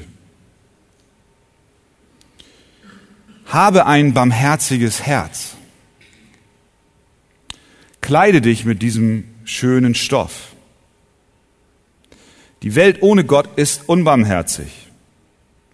Habe 3.48 3.88
ein 3.88 4.14
barmherziges 4.14 5.02
Herz. 5.02 5.56
Kleide 8.02 8.40
dich 8.40 8.66
mit 8.66 8.84
diesem 8.84 9.24
schönen 9.46 9.96
Stoff. 9.96 10.54
Die 12.62 12.76
Welt 12.76 13.02
ohne 13.02 13.24
Gott 13.24 13.58
ist 13.58 13.90
unbarmherzig. 13.90 14.90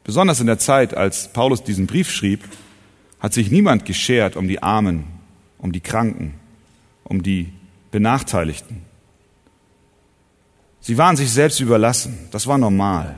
Besonders 0.06 0.40
in 0.40 0.48
der 0.48 0.60
Zeit, 0.60 0.94
als 0.94 1.34
Paulus 1.34 1.64
diesen 1.64 1.88
Brief 1.88 2.10
schrieb, 2.10 2.46
hat 3.20 3.34
sich 3.34 3.52
niemand 3.52 3.84
geschert 3.84 4.38
um 4.38 4.48
die 4.48 4.64
Armen, 4.64 5.04
um 5.58 5.74
die 5.74 5.82
Kranken, 5.82 6.36
um 7.04 7.22
die 7.22 7.52
Benachteiligten. 7.92 8.93
Sie 10.84 10.98
waren 10.98 11.16
sich 11.16 11.32
selbst 11.32 11.62
überlassen. 11.62 12.28
Das 12.32 12.46
war 12.46 12.58
normal. 12.58 13.18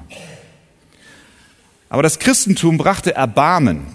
Aber 1.89 2.03
das 2.03 2.19
Christentum 2.19 2.77
brachte 2.77 3.15
Erbarmen. 3.15 3.87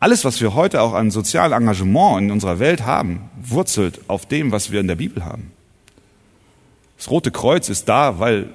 Alles, 0.00 0.24
was 0.24 0.40
wir 0.40 0.54
heute 0.54 0.80
auch 0.80 0.94
an 0.94 1.10
sozialem 1.10 1.52
Engagement 1.52 2.22
in 2.22 2.30
unserer 2.30 2.58
Welt 2.58 2.86
haben, 2.86 3.28
wurzelt 3.38 4.00
auf 4.08 4.24
dem, 4.24 4.52
was 4.52 4.70
wir 4.70 4.80
in 4.80 4.88
der 4.88 4.94
Bibel 4.94 5.22
haben. 5.24 5.52
Das 6.96 7.10
Rote 7.10 7.30
Kreuz 7.30 7.68
ist 7.68 7.90
da, 7.90 8.18
weil, 8.18 8.54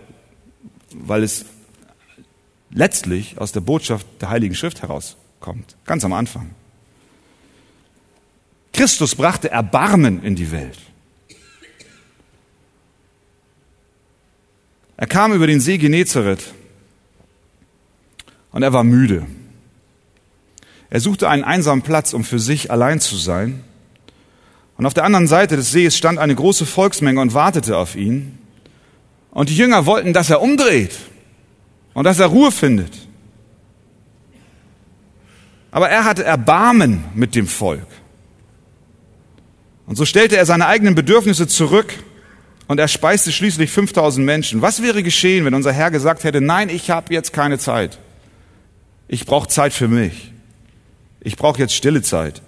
weil 0.95 1.21
es 1.21 1.45
letztlich 2.71 3.37
aus 3.37 3.51
der 3.51 3.61
Botschaft 3.61 4.07
der 4.19 4.31
Heiligen 4.31 4.55
Schrift 4.55 4.81
herauskommt, 4.81 5.75
ganz 5.85 6.03
am 6.03 6.13
Anfang. 6.13 6.49
Christus 8.73 9.13
brachte 9.13 9.51
Erbarmen 9.51 10.23
in 10.23 10.35
die 10.35 10.51
Welt. 10.51 10.79
Er 15.01 15.07
kam 15.07 15.33
über 15.33 15.47
den 15.47 15.59
See 15.59 15.79
Genezareth 15.79 16.53
und 18.51 18.61
er 18.61 18.71
war 18.71 18.83
müde. 18.83 19.25
Er 20.91 20.99
suchte 20.99 21.27
einen 21.27 21.43
einsamen 21.43 21.81
Platz, 21.81 22.13
um 22.13 22.23
für 22.23 22.37
sich 22.37 22.69
allein 22.69 22.99
zu 22.99 23.15
sein. 23.15 23.63
Und 24.77 24.85
auf 24.85 24.93
der 24.93 25.03
anderen 25.03 25.25
Seite 25.25 25.55
des 25.55 25.71
Sees 25.71 25.97
stand 25.97 26.19
eine 26.19 26.35
große 26.35 26.67
Volksmenge 26.67 27.19
und 27.19 27.33
wartete 27.33 27.77
auf 27.77 27.95
ihn. 27.95 28.37
Und 29.31 29.49
die 29.49 29.57
Jünger 29.57 29.87
wollten, 29.87 30.13
dass 30.13 30.29
er 30.29 30.39
umdreht 30.39 30.95
und 31.95 32.03
dass 32.03 32.19
er 32.19 32.27
Ruhe 32.27 32.51
findet. 32.51 32.93
Aber 35.71 35.89
er 35.89 36.05
hatte 36.05 36.23
Erbarmen 36.23 37.05
mit 37.15 37.33
dem 37.33 37.47
Volk. 37.47 37.87
Und 39.87 39.95
so 39.95 40.05
stellte 40.05 40.37
er 40.37 40.45
seine 40.45 40.67
eigenen 40.67 40.93
Bedürfnisse 40.93 41.47
zurück 41.47 41.91
und 42.71 42.79
er 42.79 42.87
speiste 42.87 43.33
schließlich 43.33 43.69
5000 43.69 44.25
Menschen. 44.25 44.61
Was 44.61 44.81
wäre 44.81 45.03
geschehen, 45.03 45.43
wenn 45.43 45.53
unser 45.53 45.73
Herr 45.73 45.91
gesagt 45.91 46.23
hätte, 46.23 46.39
nein, 46.39 46.69
ich 46.69 46.89
habe 46.89 47.13
jetzt 47.13 47.33
keine 47.33 47.59
Zeit. 47.59 47.99
Ich 49.09 49.25
brauche 49.25 49.49
Zeit 49.49 49.73
für 49.73 49.89
mich. 49.89 50.31
Ich 51.19 51.35
brauche 51.35 51.59
jetzt 51.59 51.73
stille 51.73 52.01
Zeit. 52.01 52.41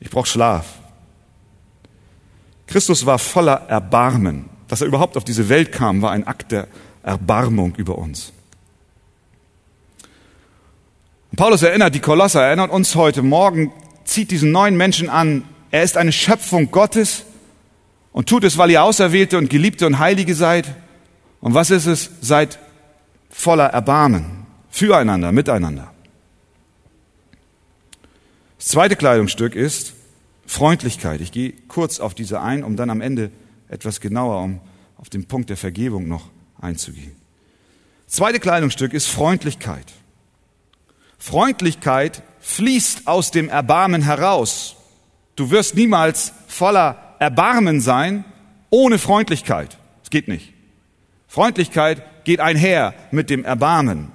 Ich 0.00 0.10
brauche 0.10 0.26
Schlaf. 0.26 0.66
Christus 2.66 3.06
war 3.06 3.20
voller 3.20 3.68
Erbarmen. 3.68 4.46
Dass 4.66 4.80
er 4.80 4.88
überhaupt 4.88 5.16
auf 5.16 5.22
diese 5.22 5.48
Welt 5.48 5.70
kam, 5.70 6.02
war 6.02 6.10
ein 6.10 6.26
Akt 6.26 6.50
der 6.50 6.66
Erbarmung 7.04 7.76
über 7.76 7.98
uns. 7.98 8.32
Und 11.30 11.36
Paulus 11.36 11.62
erinnert 11.62 11.94
die 11.94 12.00
Kolosser, 12.00 12.42
erinnert 12.42 12.72
uns 12.72 12.96
heute 12.96 13.22
Morgen, 13.22 13.72
zieht 14.02 14.32
diesen 14.32 14.50
neuen 14.50 14.76
Menschen 14.76 15.08
an. 15.08 15.44
Er 15.70 15.84
ist 15.84 15.96
eine 15.96 16.10
Schöpfung 16.10 16.72
Gottes 16.72 17.26
und 18.12 18.28
tut 18.28 18.44
es, 18.44 18.58
weil 18.58 18.70
ihr 18.70 18.82
Auserwählte 18.82 19.38
und 19.38 19.50
Geliebte 19.50 19.86
und 19.86 19.98
Heilige 19.98 20.34
seid. 20.34 20.74
Und 21.40 21.54
was 21.54 21.70
ist 21.70 21.86
es? 21.86 22.10
Seid 22.20 22.58
voller 23.30 23.66
Erbarmen, 23.66 24.46
füreinander, 24.70 25.32
miteinander. 25.32 25.92
Das 28.58 28.68
zweite 28.68 28.94
Kleidungsstück 28.96 29.56
ist 29.56 29.94
Freundlichkeit. 30.46 31.20
Ich 31.20 31.32
gehe 31.32 31.52
kurz 31.68 31.98
auf 31.98 32.14
diese 32.14 32.40
ein, 32.40 32.62
um 32.62 32.76
dann 32.76 32.90
am 32.90 33.00
Ende 33.00 33.30
etwas 33.68 34.00
genauer 34.00 34.42
um 34.42 34.60
auf 34.98 35.08
den 35.08 35.26
Punkt 35.26 35.50
der 35.50 35.56
Vergebung 35.56 36.06
noch 36.06 36.28
einzugehen. 36.60 37.16
Das 38.06 38.16
zweite 38.16 38.38
Kleidungsstück 38.38 38.92
ist 38.92 39.08
Freundlichkeit. 39.08 39.86
Freundlichkeit 41.18 42.22
fließt 42.40 43.08
aus 43.08 43.30
dem 43.30 43.48
Erbarmen 43.48 44.02
heraus. 44.02 44.76
Du 45.34 45.50
wirst 45.50 45.74
niemals 45.74 46.32
voller 46.46 47.01
Erbarmen 47.22 47.80
sein 47.80 48.24
ohne 48.68 48.98
Freundlichkeit. 48.98 49.78
Es 50.02 50.10
geht 50.10 50.26
nicht. 50.26 50.52
Freundlichkeit 51.28 52.24
geht 52.24 52.40
einher 52.40 52.94
mit 53.12 53.30
dem 53.30 53.44
Erbarmen. 53.44 54.10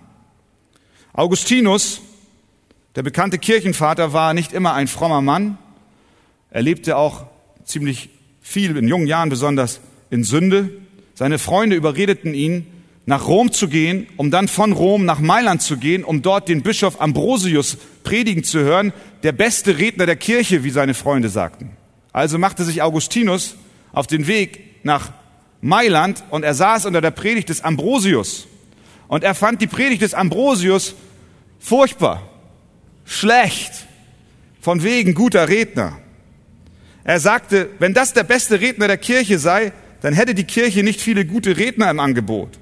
Augustinus, 1.14 2.02
der 2.96 3.04
bekannte 3.04 3.38
Kirchenvater, 3.38 4.12
war 4.12 4.34
nicht 4.34 4.52
immer 4.52 4.74
ein 4.74 4.90
frommer 4.90 5.22
Mann. 5.22 5.58
Er 6.52 6.62
lebte 6.62 6.98
auch 6.98 7.28
ziemlich 7.64 8.10
viel, 8.42 8.76
in 8.76 8.90
jungen 8.90 9.08
Jahren 9.08 9.30
besonders, 9.30 9.80
in 10.10 10.26
Sünde. 10.26 10.70
Seine 11.14 11.40
Freunde 11.40 11.78
überredeten 11.78 12.34
ihn, 12.34 12.68
nach 13.06 13.26
Rom 13.26 13.54
zu 13.54 13.70
gehen, 13.70 14.08
um 14.18 14.32
dann 14.32 14.50
von 14.50 14.74
Rom 14.74 15.06
nach 15.06 15.20
Mailand 15.20 15.62
zu 15.62 15.78
gehen, 15.78 16.04
um 16.04 16.22
dort 16.22 16.50
den 16.50 16.62
Bischof 16.62 17.00
Ambrosius 17.00 17.78
predigen 18.04 18.44
zu 18.44 18.60
hören, 18.60 18.92
der 19.24 19.32
beste 19.32 19.78
Redner 19.78 20.06
der 20.06 20.18
Kirche, 20.18 20.66
wie 20.66 20.72
seine 20.72 20.94
Freunde 20.94 21.30
sagten. 21.30 21.78
Also 22.18 22.40
machte 22.40 22.64
sich 22.64 22.82
Augustinus 22.82 23.58
auf 23.92 24.08
den 24.08 24.26
Weg 24.26 24.84
nach 24.84 25.12
Mailand 25.62 26.24
und 26.32 26.42
er 26.42 26.56
saß 26.56 26.88
unter 26.88 27.00
der 27.00 27.12
Predigt 27.12 27.50
des 27.50 27.62
Ambrosius. 27.62 28.48
Und 29.08 29.24
er 29.24 29.36
fand 29.36 29.62
die 29.62 29.68
Predigt 29.68 30.02
des 30.02 30.16
Ambrosius 30.16 30.96
furchtbar, 31.60 32.28
schlecht, 33.06 33.72
von 34.62 34.82
wegen 34.82 35.14
guter 35.14 35.48
Redner. 35.48 36.00
Er 37.04 37.20
sagte, 37.20 37.70
wenn 37.78 37.94
das 37.94 38.14
der 38.14 38.24
beste 38.24 38.62
Redner 38.62 38.88
der 38.88 38.98
Kirche 38.98 39.38
sei, 39.38 39.72
dann 40.02 40.16
hätte 40.16 40.34
die 40.34 40.46
Kirche 40.46 40.82
nicht 40.82 41.00
viele 41.00 41.24
gute 41.24 41.56
Redner 41.56 41.92
im 41.92 42.00
Angebot. 42.00 42.58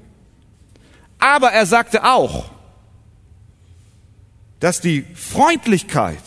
Aber 1.18 1.50
er 1.52 1.64
sagte 1.64 2.04
auch, 2.04 2.50
dass 4.60 4.82
die 4.82 5.06
Freundlichkeit 5.14 6.20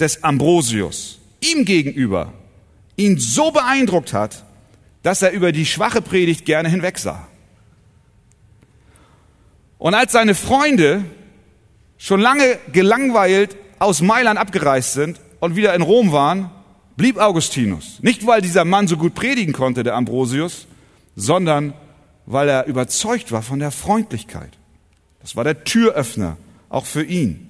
des 0.00 0.24
Ambrosius 0.24 1.19
ihm 1.40 1.64
gegenüber 1.64 2.32
ihn 2.96 3.18
so 3.18 3.50
beeindruckt 3.50 4.12
hat, 4.12 4.44
dass 5.02 5.22
er 5.22 5.32
über 5.32 5.52
die 5.52 5.66
schwache 5.66 6.02
Predigt 6.02 6.44
gerne 6.44 6.68
hinwegsah. 6.68 7.26
Und 9.78 9.94
als 9.94 10.12
seine 10.12 10.34
Freunde 10.34 11.04
schon 11.96 12.20
lange 12.20 12.58
gelangweilt 12.72 13.56
aus 13.78 14.02
Mailand 14.02 14.38
abgereist 14.38 14.92
sind 14.92 15.18
und 15.40 15.56
wieder 15.56 15.74
in 15.74 15.80
Rom 15.80 16.12
waren, 16.12 16.50
blieb 16.96 17.16
Augustinus. 17.16 17.98
Nicht, 18.02 18.26
weil 18.26 18.42
dieser 18.42 18.66
Mann 18.66 18.88
so 18.88 18.98
gut 18.98 19.14
predigen 19.14 19.54
konnte, 19.54 19.82
der 19.82 19.94
Ambrosius, 19.94 20.66
sondern 21.16 21.72
weil 22.26 22.48
er 22.48 22.66
überzeugt 22.66 23.32
war 23.32 23.42
von 23.42 23.58
der 23.58 23.70
Freundlichkeit. 23.70 24.50
Das 25.22 25.34
war 25.34 25.44
der 25.44 25.64
Türöffner, 25.64 26.36
auch 26.68 26.84
für 26.84 27.02
ihn, 27.02 27.48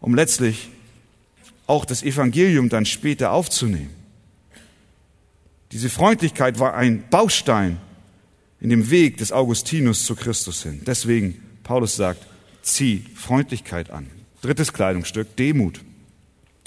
um 0.00 0.14
letztlich 0.14 0.68
auch 1.68 1.84
das 1.84 2.02
Evangelium 2.02 2.68
dann 2.68 2.86
später 2.86 3.30
aufzunehmen. 3.30 3.94
Diese 5.70 5.90
Freundlichkeit 5.90 6.58
war 6.58 6.74
ein 6.74 7.04
Baustein 7.10 7.78
in 8.60 8.70
dem 8.70 8.90
Weg 8.90 9.18
des 9.18 9.32
Augustinus 9.32 10.04
zu 10.04 10.16
Christus 10.16 10.62
hin. 10.62 10.80
Deswegen, 10.86 11.40
Paulus 11.62 11.94
sagt, 11.94 12.26
zieh 12.62 13.04
Freundlichkeit 13.14 13.90
an. 13.90 14.06
Drittes 14.40 14.72
Kleidungsstück, 14.72 15.36
Demut. 15.36 15.80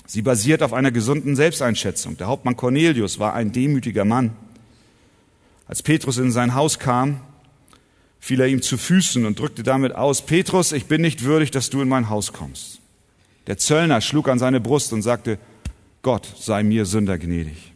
Sie 0.06 0.22
basiert 0.22 0.62
auf 0.62 0.74
einer 0.74 0.92
gesunden 0.92 1.36
Selbsteinschätzung. 1.36 2.18
Der 2.18 2.28
Hauptmann 2.28 2.56
Cornelius 2.56 3.18
war 3.18 3.34
ein 3.34 3.52
demütiger 3.52 4.06
Mann. 4.06 4.36
Als 5.68 5.82
Petrus 5.82 6.18
in 6.18 6.32
sein 6.32 6.54
Haus 6.54 6.80
kam, 6.80 7.22
fiel 8.20 8.40
er 8.42 8.48
ihm 8.48 8.62
zu 8.62 8.78
Füßen 8.78 9.26
und 9.26 9.40
drückte 9.40 9.64
damit 9.64 9.96
aus, 9.96 10.26
Petrus, 10.26 10.74
ich 10.74 10.86
bin 10.86 11.02
nicht 11.02 11.24
würdig, 11.24 11.50
dass 11.50 11.70
du 11.72 11.82
in 11.82 11.90
mein 11.90 12.10
Haus 12.10 12.34
kommst. 12.34 12.81
Der 13.48 13.58
Zöllner 13.58 14.02
schlug 14.02 14.30
an 14.30 14.40
seine 14.40 14.60
Brust 14.60 14.94
und 14.94 15.02
sagte, 15.02 15.38
Gott 16.02 16.28
sei 16.40 16.64
mir 16.64 16.86
Sünder 16.86 17.18
gnädig. 17.18 17.74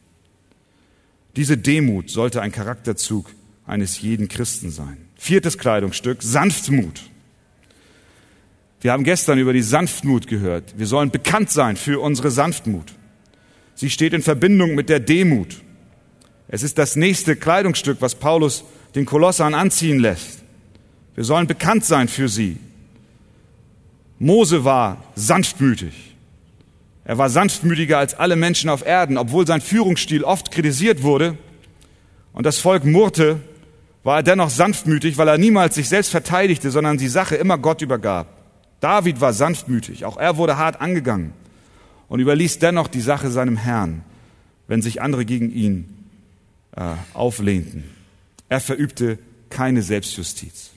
Diese 1.36 1.58
Demut 1.58 2.10
sollte 2.10 2.42
ein 2.42 2.52
Charakterzug 2.52 3.30
eines 3.66 4.02
jeden 4.02 4.28
Christen 4.28 4.72
sein. 4.72 4.98
Viertes 5.16 5.58
Kleidungsstück, 5.58 6.24
Sanftmut. 6.24 7.02
Wir 8.82 8.92
haben 8.92 9.04
gestern 9.04 9.40
über 9.40 9.54
die 9.54 9.62
Sanftmut 9.64 10.28
gehört. 10.28 10.78
Wir 10.78 10.86
sollen 10.86 11.10
bekannt 11.10 11.50
sein 11.52 11.76
für 11.76 12.00
unsere 12.00 12.32
Sanftmut. 12.32 12.94
Sie 13.74 13.90
steht 13.90 14.14
in 14.14 14.22
Verbindung 14.22 14.76
mit 14.76 14.90
der 14.90 15.00
Demut. 15.00 15.62
Es 16.48 16.64
ist 16.64 16.78
das 16.78 16.96
nächste 16.96 17.36
Kleidungsstück, 17.36 17.98
was 18.00 18.16
Paulus 18.16 18.64
den 18.94 19.06
Kolossern 19.06 19.54
anziehen 19.54 20.00
lässt. 20.00 20.44
Wir 21.16 21.24
sollen 21.24 21.48
bekannt 21.48 21.84
sein 21.84 22.08
für 22.08 22.30
sie. 22.30 22.58
Mose 24.20 24.64
war 24.64 25.04
sanftmütig. 25.16 26.16
Er 27.04 27.18
war 27.18 27.30
sanftmütiger 27.30 27.98
als 27.98 28.16
alle 28.16 28.36
Menschen 28.36 28.70
auf 28.70 28.86
Erden, 28.86 29.18
obwohl 29.18 29.46
sein 29.46 29.62
Führungsstil 29.62 30.24
oft 30.24 30.52
kritisiert 30.52 31.04
wurde 31.04 31.38
und 32.34 32.46
das 32.46 32.58
Volk 32.58 32.84
murrte, 32.84 33.40
war 34.04 34.18
er 34.18 34.24
dennoch 34.24 34.50
sanftmütig, 34.50 35.18
weil 35.18 35.28
er 35.28 35.38
niemals 35.38 35.76
sich 35.76 35.90
selbst 35.90 36.12
verteidigte, 36.12 36.72
sondern 36.72 36.98
die 36.98 37.08
Sache 37.08 37.36
immer 37.36 37.58
Gott 37.58 37.82
übergab. 37.82 38.28
David 38.80 39.22
war 39.22 39.34
sanftmütig, 39.34 40.06
auch 40.06 40.18
er 40.18 40.38
wurde 40.38 40.58
hart 40.58 40.82
angegangen 40.82 41.34
und 42.08 42.20
überließ 42.20 42.60
dennoch 42.60 42.88
die 42.88 43.02
Sache 43.02 43.32
seinem 43.32 43.58
Herrn, 43.58 44.04
wenn 44.68 44.82
sich 44.82 45.02
andere 45.02 45.26
gegen 45.26 45.52
ihn 45.52 46.10
äh, 46.76 46.94
auflehnten. 47.14 47.84
Er 48.50 48.60
verübte 48.60 49.18
keine 49.50 49.82
Selbstjustiz. 49.82 50.72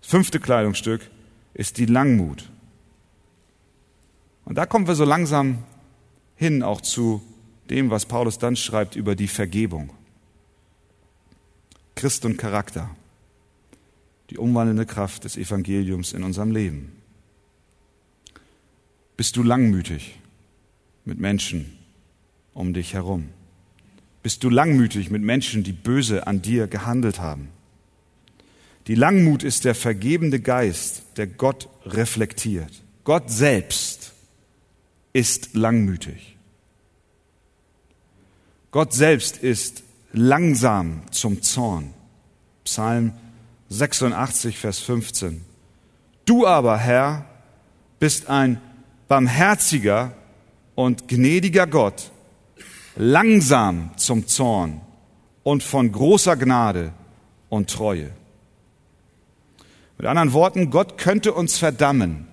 Das 0.00 0.10
fünfte 0.10 0.40
Kleidungsstück 0.40 1.02
ist 1.54 1.78
die 1.78 1.86
Langmut. 1.86 2.50
Und 4.44 4.56
da 4.56 4.66
kommen 4.66 4.86
wir 4.86 4.94
so 4.94 5.04
langsam 5.04 5.58
hin 6.36 6.62
auch 6.62 6.80
zu 6.80 7.22
dem, 7.68 7.90
was 7.90 8.06
Paulus 8.06 8.38
dann 8.38 8.56
schreibt 8.56 8.96
über 8.96 9.14
die 9.14 9.28
Vergebung. 9.28 9.92
Christ 11.94 12.24
und 12.24 12.36
Charakter, 12.36 12.90
die 14.30 14.38
umwandelnde 14.38 14.86
Kraft 14.86 15.24
des 15.24 15.36
Evangeliums 15.36 16.12
in 16.12 16.22
unserem 16.22 16.50
Leben. 16.50 16.92
Bist 19.16 19.36
du 19.36 19.42
langmütig 19.42 20.18
mit 21.04 21.20
Menschen 21.20 21.76
um 22.54 22.72
dich 22.72 22.94
herum? 22.94 23.28
Bist 24.22 24.42
du 24.44 24.50
langmütig 24.50 25.10
mit 25.10 25.22
Menschen, 25.22 25.62
die 25.62 25.72
böse 25.72 26.26
an 26.26 26.42
dir 26.42 26.66
gehandelt 26.66 27.20
haben? 27.20 27.48
Die 28.90 28.96
Langmut 28.96 29.44
ist 29.44 29.66
der 29.66 29.76
vergebende 29.76 30.40
Geist, 30.40 31.04
der 31.16 31.28
Gott 31.28 31.68
reflektiert. 31.86 32.82
Gott 33.04 33.30
selbst 33.30 34.14
ist 35.12 35.54
langmütig. 35.54 36.36
Gott 38.72 38.92
selbst 38.92 39.36
ist 39.36 39.84
langsam 40.12 41.02
zum 41.12 41.40
Zorn. 41.40 41.94
Psalm 42.64 43.12
86, 43.68 44.58
Vers 44.58 44.80
15. 44.80 45.44
Du 46.24 46.44
aber, 46.44 46.76
Herr, 46.76 47.26
bist 48.00 48.28
ein 48.28 48.60
barmherziger 49.06 50.16
und 50.74 51.06
gnädiger 51.06 51.68
Gott, 51.68 52.10
langsam 52.96 53.92
zum 53.96 54.26
Zorn 54.26 54.80
und 55.44 55.62
von 55.62 55.92
großer 55.92 56.36
Gnade 56.36 56.92
und 57.50 57.70
Treue. 57.70 58.10
Mit 60.00 60.06
anderen 60.06 60.32
Worten, 60.32 60.70
Gott 60.70 60.96
könnte 60.96 61.34
uns 61.34 61.58
verdammen, 61.58 62.26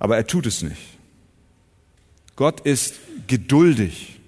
aber 0.00 0.16
er 0.16 0.26
tut 0.26 0.46
es 0.46 0.62
nicht. 0.62 0.98
Gott 2.34 2.58
ist 2.62 2.96
geduldig. 3.28 4.18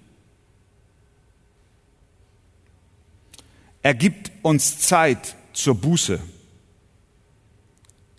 Er 3.82 3.94
gibt 3.94 4.30
uns 4.42 4.78
Zeit 4.78 5.34
zur 5.52 5.74
Buße. 5.74 6.20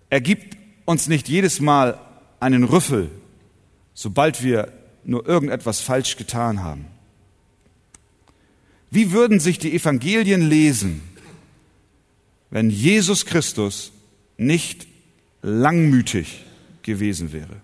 Er 0.09 0.19
gibt 0.19 0.57
uns 0.83 1.07
nicht 1.07 1.29
jedes 1.29 1.61
Mal 1.61 1.97
einen 2.41 2.65
Rüffel, 2.65 3.09
sobald 3.93 4.43
wir 4.43 4.73
nur 5.05 5.25
irgendetwas 5.25 5.79
falsch 5.79 6.17
getan 6.17 6.61
haben. 6.61 6.92
Wie 8.93 9.11
würden 9.11 9.39
sich 9.39 9.57
die 9.57 9.73
Evangelien 9.73 10.47
lesen, 10.47 11.01
wenn 12.51 12.69
Jesus 12.69 13.25
Christus 13.25 13.91
nicht 14.37 14.85
langmütig 15.41 16.45
gewesen 16.83 17.33
wäre? 17.33 17.59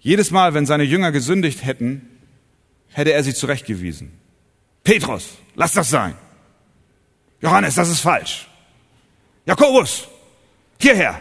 Jedes 0.00 0.30
Mal, 0.30 0.54
wenn 0.54 0.64
seine 0.64 0.84
Jünger 0.84 1.12
gesündigt 1.12 1.66
hätten, 1.66 2.08
hätte 2.92 3.12
er 3.12 3.22
sie 3.22 3.34
zurechtgewiesen. 3.34 4.10
Petrus, 4.82 5.34
lass 5.54 5.72
das 5.72 5.90
sein. 5.90 6.14
Johannes, 7.42 7.74
das 7.74 7.90
ist 7.90 8.00
falsch. 8.00 8.48
Jakobus, 9.44 10.08
hierher. 10.80 11.20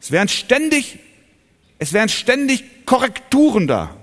Es 0.00 0.10
wären 0.10 0.28
ständig, 0.28 0.98
es 1.78 1.92
wären 1.92 2.08
ständig 2.08 2.86
Korrekturen 2.86 3.66
da. 3.66 3.99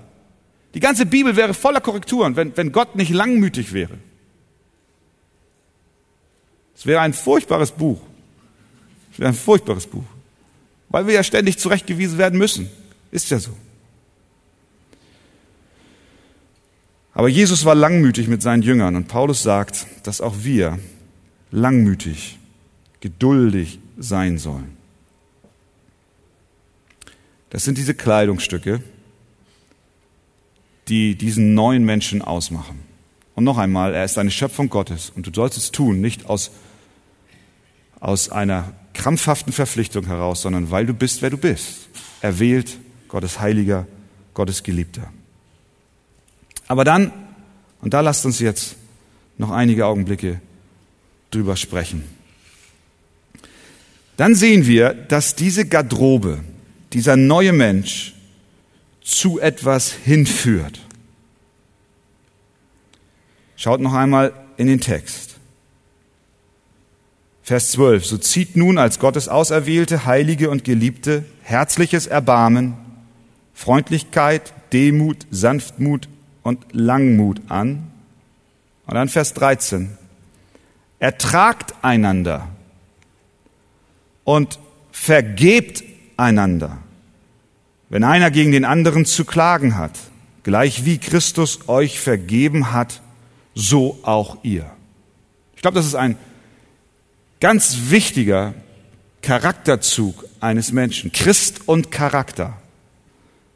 Die 0.74 0.80
ganze 0.80 1.06
Bibel 1.06 1.36
wäre 1.36 1.54
voller 1.54 1.80
Korrekturen, 1.80 2.36
wenn, 2.36 2.56
wenn 2.56 2.72
Gott 2.72 2.94
nicht 2.96 3.10
langmütig 3.10 3.72
wäre. 3.72 3.98
Es 6.76 6.86
wäre 6.86 7.00
ein 7.00 7.12
furchtbares 7.12 7.72
Buch. 7.72 8.00
Es 9.12 9.18
wäre 9.18 9.30
ein 9.30 9.34
furchtbares 9.34 9.86
Buch 9.86 10.04
weil 10.88 11.06
wir 11.06 11.14
ja 11.14 11.22
ständig 11.22 11.58
zurechtgewiesen 11.58 12.18
werden 12.18 12.38
müssen. 12.38 12.68
Ist 13.10 13.30
ja 13.30 13.38
so. 13.38 13.56
Aber 17.12 17.28
Jesus 17.28 17.64
war 17.64 17.74
langmütig 17.74 18.28
mit 18.28 18.42
seinen 18.42 18.62
Jüngern 18.62 18.94
und 18.94 19.08
Paulus 19.08 19.42
sagt, 19.42 19.86
dass 20.04 20.20
auch 20.20 20.36
wir 20.42 20.78
langmütig, 21.50 22.38
geduldig 23.00 23.80
sein 23.98 24.38
sollen. 24.38 24.76
Das 27.50 27.64
sind 27.64 27.78
diese 27.78 27.94
Kleidungsstücke, 27.94 28.82
die 30.88 31.14
diesen 31.16 31.54
neuen 31.54 31.84
Menschen 31.84 32.22
ausmachen. 32.22 32.80
Und 33.34 33.44
noch 33.44 33.58
einmal, 33.58 33.94
er 33.94 34.04
ist 34.04 34.18
eine 34.18 34.30
Schöpfung 34.30 34.68
Gottes 34.68 35.10
und 35.14 35.26
du 35.26 35.30
sollst 35.32 35.56
es 35.56 35.70
tun, 35.70 36.00
nicht 36.00 36.26
aus, 36.26 36.50
aus 38.00 38.30
einer 38.30 38.72
krampfhaften 38.94 39.52
Verpflichtung 39.52 40.06
heraus, 40.06 40.42
sondern 40.42 40.70
weil 40.70 40.86
du 40.86 40.94
bist, 40.94 41.22
wer 41.22 41.30
du 41.30 41.36
bist. 41.36 41.88
Erwählt, 42.20 42.78
Gottes 43.06 43.38
Heiliger, 43.38 43.86
Gottes 44.34 44.62
Geliebter. 44.62 45.12
Aber 46.66 46.84
dann, 46.84 47.12
und 47.80 47.94
da 47.94 48.00
lasst 48.00 48.26
uns 48.26 48.40
jetzt 48.40 48.76
noch 49.36 49.50
einige 49.52 49.86
Augenblicke 49.86 50.40
drüber 51.30 51.56
sprechen. 51.56 52.02
Dann 54.16 54.34
sehen 54.34 54.66
wir, 54.66 54.94
dass 54.94 55.36
diese 55.36 55.64
Garderobe, 55.64 56.40
dieser 56.92 57.16
neue 57.16 57.52
Mensch 57.52 58.14
zu 59.08 59.40
etwas 59.40 59.90
hinführt. 59.90 60.80
Schaut 63.56 63.80
noch 63.80 63.94
einmal 63.94 64.34
in 64.58 64.66
den 64.66 64.80
Text. 64.80 65.36
Vers 67.42 67.72
12. 67.72 68.04
So 68.04 68.18
zieht 68.18 68.54
nun 68.54 68.76
als 68.76 68.98
Gottes 68.98 69.28
Auserwählte, 69.28 70.04
Heilige 70.04 70.50
und 70.50 70.62
Geliebte 70.64 71.24
herzliches 71.42 72.06
Erbarmen, 72.06 72.74
Freundlichkeit, 73.54 74.52
Demut, 74.74 75.26
Sanftmut 75.30 76.08
und 76.42 76.66
Langmut 76.72 77.40
an. 77.48 77.90
Und 78.86 78.94
dann 78.94 79.08
Vers 79.08 79.32
13. 79.32 79.96
Ertragt 80.98 81.74
einander 81.80 82.48
und 84.24 84.58
vergebt 84.92 85.82
einander, 86.18 86.78
wenn 87.88 88.04
einer 88.04 88.30
gegen 88.30 88.52
den 88.52 88.64
anderen 88.64 89.04
zu 89.04 89.24
klagen 89.24 89.76
hat, 89.76 89.98
gleich 90.42 90.84
wie 90.84 90.98
Christus 90.98 91.68
euch 91.68 92.00
vergeben 92.00 92.72
hat, 92.72 93.02
so 93.54 93.98
auch 94.02 94.38
ihr. 94.42 94.70
Ich 95.56 95.62
glaube, 95.62 95.76
das 95.76 95.86
ist 95.86 95.94
ein 95.94 96.16
Ganz 97.40 97.90
wichtiger 97.90 98.54
Charakterzug 99.22 100.24
eines 100.40 100.72
Menschen. 100.72 101.12
Christ 101.12 101.62
und 101.66 101.90
Charakter. 101.90 102.60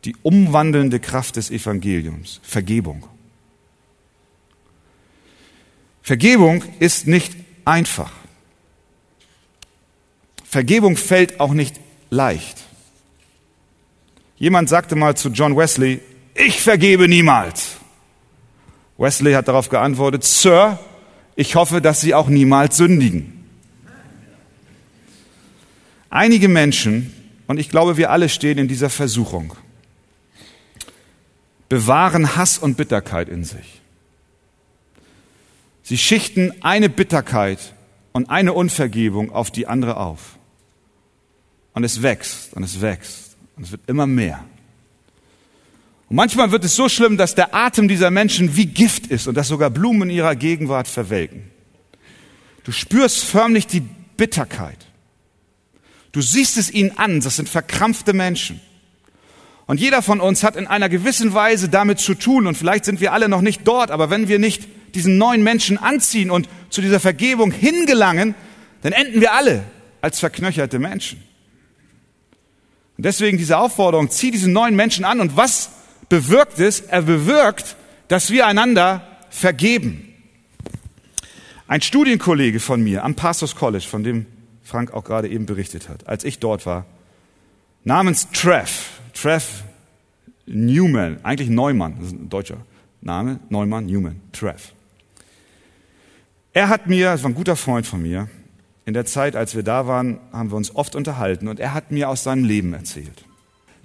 Die 0.05 0.17
umwandelnde 0.23 1.01
Kraft 1.01 1.37
des 1.37 1.51
Evangeliums. 1.51 2.41
Vergebung. 2.43 3.07
Vergebung 6.03 6.65
ist 6.81 7.07
nicht 7.07 7.35
einfach. 7.65 8.13
Vergebung 10.45 10.97
fällt 10.97 11.41
auch 11.41 11.53
nicht 11.53 11.81
leicht. 12.11 12.65
Jemand 14.43 14.69
sagte 14.69 14.97
mal 14.97 15.17
zu 15.17 15.29
John 15.29 15.57
Wesley, 15.57 16.01
ich 16.35 16.61
vergebe 16.61 17.07
niemals. 17.07 17.77
Wesley 18.99 19.35
hat 19.35 19.47
darauf 19.47 19.69
geantwortet, 19.69 20.25
Sir, 20.25 20.81
ich 21.37 21.55
hoffe, 21.55 21.81
dass 21.81 22.01
Sie 22.01 22.13
auch 22.13 22.27
niemals 22.29 22.77
sündigen. 22.77 23.45
Einige 26.11 26.49
Menschen, 26.49 27.15
und 27.47 27.61
ich 27.61 27.69
glaube, 27.69 27.97
wir 27.97 28.11
alle 28.11 28.29
stehen 28.29 28.59
in 28.59 28.67
dieser 28.67 28.91
Versuchung, 28.91 29.55
bewahren 31.69 32.35
Hass 32.35 32.59
und 32.59 32.77
Bitterkeit 32.77 33.29
in 33.29 33.45
sich. 33.45 33.81
Sie 35.85 35.99
schichten 35.99 36.53
eine 36.63 36.89
Bitterkeit 36.89 37.75
und 38.11 38.29
eine 38.29 38.55
Unvergebung 38.55 39.31
auf 39.31 39.53
die 39.53 39.69
andere 39.69 39.99
auf. 39.99 40.37
Und 41.75 41.85
es 41.85 42.03
wächst 42.03 42.55
und 42.55 42.65
es 42.65 42.81
wächst 42.81 43.22
und 43.57 43.65
es 43.65 43.73
wird 43.73 43.83
immer 43.87 44.07
mehr. 44.07 44.45
Und 46.09 46.17
manchmal 46.17 46.51
wird 46.51 46.65
es 46.65 46.77
so 46.77 46.89
schlimm, 46.89 47.17
dass 47.17 47.35
der 47.35 47.55
Atem 47.55 47.89
dieser 47.89 48.11
Menschen 48.11 48.57
wie 48.57 48.67
Gift 48.67 49.07
ist 49.07 49.27
und 49.29 49.35
dass 49.35 49.49
sogar 49.49 49.71
Blumen 49.71 50.11
in 50.11 50.17
ihrer 50.17 50.37
Gegenwart 50.37 50.89
verwelken. 50.89 51.51
Du 52.65 52.73
spürst 52.73 53.25
förmlich 53.25 53.67
die 53.67 53.83
Bitterkeit. 54.17 54.87
Du 56.13 56.21
siehst 56.21 56.59
es 56.59 56.71
ihnen 56.71 56.97
an, 56.99 57.21
das 57.21 57.37
sind 57.37 57.49
verkrampfte 57.49 58.13
Menschen. 58.13 58.61
Und 59.67 59.81
jeder 59.81 60.03
von 60.03 60.21
uns 60.21 60.45
hat 60.45 60.57
in 60.57 60.67
einer 60.67 60.89
gewissen 60.89 61.33
Weise 61.33 61.69
damit 61.69 61.99
zu 61.99 62.15
tun, 62.15 62.47
und 62.47 62.57
vielleicht 62.57 62.85
sind 62.85 63.01
wir 63.01 63.13
alle 63.13 63.29
noch 63.29 63.41
nicht 63.41 63.63
dort, 63.65 63.91
aber 63.91 64.11
wenn 64.11 64.29
wir 64.29 64.39
nicht 64.39 64.69
diesen 64.95 65.17
neuen 65.17 65.43
Menschen 65.43 65.79
anziehen 65.79 66.31
und 66.31 66.49
zu 66.69 66.83
dieser 66.83 67.01
Vergebung 67.01 67.53
hingelangen, 67.53 68.35
dann 68.83 68.93
enden 68.93 69.21
wir 69.23 69.33
alle 69.33 69.65
als 70.03 70.21
verknöcherte 70.21 70.79
Menschen. 70.79 71.23
Und 72.97 73.07
deswegen 73.07 73.39
diese 73.39 73.59
Aufforderung, 73.59 74.11
zieh 74.11 74.31
diesen 74.31 74.53
neuen 74.53 74.77
Menschen 74.77 75.05
an. 75.05 75.21
Und 75.21 75.37
was 75.37 75.71
bewirkt 76.09 76.59
es? 76.59 76.81
Er 76.81 77.03
bewirkt, 77.03 77.77
dass 78.09 78.31
wir 78.31 78.47
einander 78.47 79.07
vergeben. 79.31 80.09
Ein 81.67 81.81
Studienkollege 81.81 82.61
von 82.61 82.83
mir 82.83 83.03
am 83.05 83.15
Pastors 83.15 83.57
College, 83.57 83.87
von 83.89 84.05
dem 84.05 84.27
Frank 84.63 84.93
auch 84.93 85.05
gerade 85.05 85.29
eben 85.29 85.47
berichtet 85.47 85.89
hat, 85.89 86.07
als 86.07 86.25
ich 86.25 86.39
dort 86.39 86.67
war, 86.67 86.87
namens 87.85 88.29
Treff, 88.31 89.01
Treff 89.15 89.65
Newman, 90.47 91.25
eigentlich 91.25 91.49
Neumann, 91.49 91.97
das 91.99 92.09
ist 92.09 92.13
ein 92.13 92.29
deutscher 92.29 92.59
Name, 93.01 93.41
Neumann, 93.49 93.87
Newman, 93.87 94.21
Treff. 94.33 94.73
Er 96.53 96.69
hat 96.69 96.87
mir, 96.87 97.13
das 97.13 97.23
war 97.23 97.31
ein 97.31 97.35
guter 97.35 97.57
Freund 97.57 97.87
von 97.87 98.03
mir, 98.03 98.29
in 98.85 98.95
der 98.95 99.07
Zeit, 99.07 99.37
als 99.37 99.55
wir 99.55 99.63
da 99.63 99.87
waren, 99.87 100.19
haben 100.33 100.51
wir 100.51 100.57
uns 100.57 100.75
oft 100.75 100.97
unterhalten 100.97 101.49
und 101.49 101.61
er 101.61 101.75
hat 101.75 101.91
mir 101.93 102.09
aus 102.09 102.25
seinem 102.25 102.45
Leben 102.45 102.75
erzählt. 102.75 103.25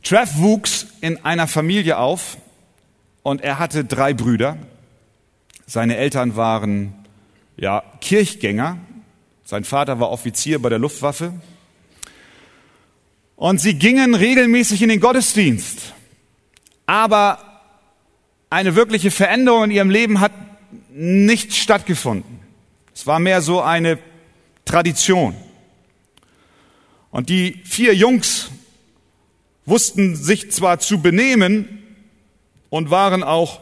Treff 0.04 0.38
wuchs 0.38 0.88
in 1.02 1.24
einer 1.26 1.48
Familie 1.48 1.98
auf 1.98 2.38
und 3.24 3.42
er 3.42 3.60
hatte 3.60 3.84
drei 3.86 4.14
Brüder. 4.14 4.58
Seine 5.66 5.98
Eltern 5.98 6.36
waren 6.36 6.94
ja 7.58 7.84
Kirchgänger. 8.02 8.78
Sein 9.44 9.64
Vater 9.64 10.00
war 10.00 10.12
Offizier 10.12 10.62
bei 10.62 10.70
der 10.70 10.80
Luftwaffe. 10.80 11.34
Und 13.36 13.62
sie 13.62 13.76
gingen 13.76 14.16
regelmäßig 14.16 14.82
in 14.82 14.90
den 14.90 15.00
Gottesdienst. 15.00 15.94
Aber 16.86 17.40
eine 18.50 18.76
wirkliche 18.76 19.12
Veränderung 19.12 19.66
in 19.66 19.72
ihrem 19.72 19.90
Leben 19.90 20.22
hat 20.22 20.32
nicht 20.90 21.54
stattgefunden. 21.54 22.40
Es 22.96 23.06
war 23.06 23.20
mehr 23.20 23.42
so 23.42 23.62
eine 23.62 24.00
Tradition. 24.68 25.36
Und 27.10 27.30
die 27.30 27.62
vier 27.66 27.96
Jungs 27.96 28.52
wussten 29.66 30.16
sich 30.16 30.52
zwar 30.52 30.80
zu 30.80 31.02
benehmen 31.02 31.84
und 32.70 32.92
waren 32.92 33.24
auch 33.24 33.62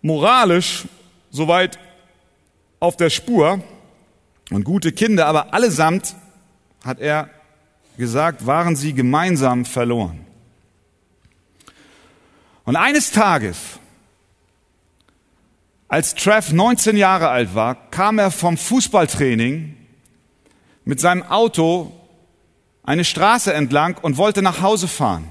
moralisch 0.00 0.84
soweit 1.30 1.78
auf 2.80 2.96
der 2.96 3.10
Spur 3.10 3.62
und 4.50 4.64
gute 4.64 4.92
Kinder, 4.92 5.26
aber 5.26 5.54
allesamt, 5.54 6.16
hat 6.84 6.98
er 6.98 7.30
gesagt, 7.96 8.46
waren 8.46 8.74
sie 8.74 8.92
gemeinsam 8.92 9.64
verloren. 9.64 10.26
Und 12.64 12.76
eines 12.76 13.10
Tages, 13.10 13.58
als 15.92 16.14
Trev 16.14 16.54
19 16.54 16.96
Jahre 16.96 17.28
alt 17.28 17.54
war, 17.54 17.74
kam 17.90 18.18
er 18.18 18.30
vom 18.30 18.56
Fußballtraining 18.56 19.76
mit 20.86 21.00
seinem 21.00 21.22
Auto 21.22 21.92
eine 22.82 23.04
Straße 23.04 23.52
entlang 23.52 23.98
und 24.00 24.16
wollte 24.16 24.40
nach 24.40 24.62
Hause 24.62 24.88
fahren. 24.88 25.28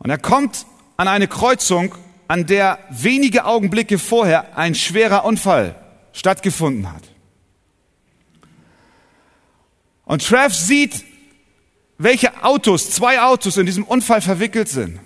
Und 0.00 0.10
er 0.10 0.18
kommt 0.18 0.66
an 0.96 1.06
eine 1.06 1.28
Kreuzung, 1.28 1.94
an 2.26 2.46
der 2.46 2.80
wenige 2.90 3.44
Augenblicke 3.44 4.00
vorher 4.00 4.58
ein 4.58 4.74
schwerer 4.74 5.24
Unfall 5.24 5.76
stattgefunden 6.12 6.92
hat. 6.92 7.04
Und 10.06 10.26
Trev 10.26 10.52
sieht, 10.52 11.04
welche 11.98 12.42
Autos, 12.42 12.90
zwei 12.90 13.22
Autos 13.22 13.58
in 13.58 13.66
diesem 13.66 13.84
Unfall 13.84 14.22
verwickelt 14.22 14.68
sind. 14.68 14.98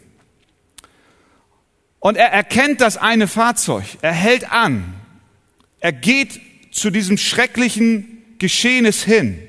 Und 2.07 2.16
er 2.16 2.31
erkennt 2.31 2.81
das 2.81 2.97
eine 2.99 3.27
Fahrzeug. 3.27 3.85
Er 4.01 4.12
hält 4.12 4.53
an. 4.53 4.95
Er 5.81 5.92
geht 5.92 6.40
zu 6.71 6.90
diesem 6.90 7.19
schrecklichen 7.19 8.23
Geschehnis 8.38 9.03
hin. 9.03 9.42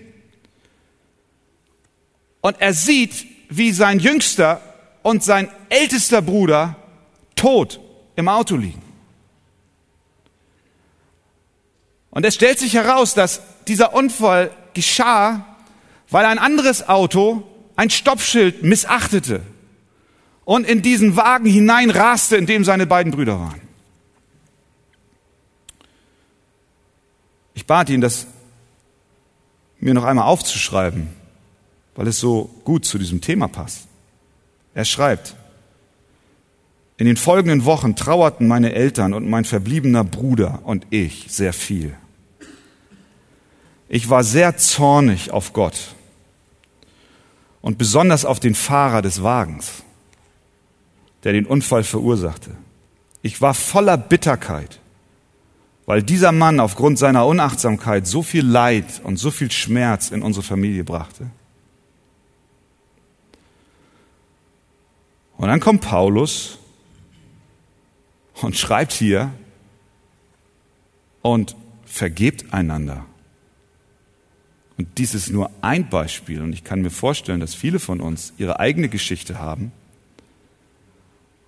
Und 2.42 2.60
er 2.60 2.74
sieht, 2.74 3.28
wie 3.50 3.72
sein 3.72 4.00
jüngster 4.00 4.60
und 5.04 5.24
sein 5.24 5.50
ältester 5.70 6.24
Bruder 6.24 6.78
tot 7.36 7.80
im 8.16 8.28
Auto 8.28 8.56
liegen. 8.56 8.82
Und 12.10 12.26
es 12.26 12.34
stellt 12.34 12.58
sich 12.58 12.74
heraus, 12.74 13.14
dass 13.14 13.44
dieser 13.68 13.94
Unfall 13.94 14.50
geschah, 14.74 15.46
weil 16.10 16.26
ein 16.26 16.40
anderes 16.40 16.90
Auto 16.90 17.48
ein 17.76 17.92
Stoppschild 17.92 18.64
missachtete 18.64 19.44
und 20.48 20.66
in 20.66 20.82
diesen 20.82 21.18
Wagen 21.18 21.46
hineinraste, 21.46 22.38
in 22.38 22.46
dem 22.46 22.64
seine 22.64 22.88
beiden 22.88 23.12
Brüder 23.12 23.38
waren. 23.38 23.60
Ich 27.54 27.66
bat 27.66 27.90
ihn, 27.90 28.00
das 28.00 28.28
mir 29.82 29.94
noch 29.94 30.06
einmal 30.06 30.24
aufzuschreiben, 30.26 31.10
weil 31.98 32.08
es 32.08 32.22
so 32.22 32.50
gut 32.64 32.86
zu 32.86 32.98
diesem 32.98 33.20
Thema 33.20 33.50
passt. 33.50 33.90
Er 34.74 34.86
schreibt, 34.86 35.36
in 36.96 37.08
den 37.08 37.18
folgenden 37.18 37.66
Wochen 37.66 37.98
trauerten 37.98 38.48
meine 38.48 38.72
Eltern 38.72 39.14
und 39.14 39.30
mein 39.30 39.44
verbliebener 39.44 40.06
Bruder 40.06 40.62
und 40.64 40.88
ich 40.92 41.26
sehr 41.28 41.52
viel. 41.52 41.94
Ich 43.90 44.10
war 44.10 44.24
sehr 44.24 44.56
zornig 44.56 45.30
auf 45.30 45.52
Gott 45.52 45.94
und 47.60 47.78
besonders 47.78 48.24
auf 48.24 48.40
den 48.40 48.56
Fahrer 48.56 49.02
des 49.02 49.24
Wagens 49.24 49.84
der 51.24 51.34
den 51.34 51.46
Unfall 51.46 51.84
verursachte. 51.84 52.52
Ich 53.22 53.42
war 53.42 53.54
voller 53.54 53.98
Bitterkeit, 53.98 54.80
weil 55.86 56.04
dieser 56.04 56.32
Mann 56.32 56.60
aufgrund 56.60 57.00
seiner 57.00 57.26
Unachtsamkeit 57.26 58.08
so 58.08 58.24
viel 58.24 58.46
Leid 58.46 59.02
und 59.04 59.18
so 59.18 59.32
viel 59.32 59.52
Schmerz 59.52 60.12
in 60.12 60.22
unsere 60.22 60.44
Familie 60.44 60.84
brachte. 60.84 61.30
Und 65.38 65.48
dann 65.48 65.60
kommt 65.60 65.82
Paulus 65.82 66.58
und 68.42 68.58
schreibt 68.58 68.94
hier 68.94 69.32
und 71.22 71.56
vergebt 71.86 72.54
einander. 72.54 73.06
Und 74.78 74.98
dies 74.98 75.16
ist 75.16 75.30
nur 75.30 75.50
ein 75.62 75.90
Beispiel 75.90 76.42
und 76.42 76.54
ich 76.54 76.64
kann 76.64 76.82
mir 76.82 76.92
vorstellen, 76.92 77.40
dass 77.40 77.56
viele 77.56 77.80
von 77.80 78.00
uns 78.00 78.34
ihre 78.38 78.60
eigene 78.60 78.90
Geschichte 78.90 79.40
haben 79.40 79.72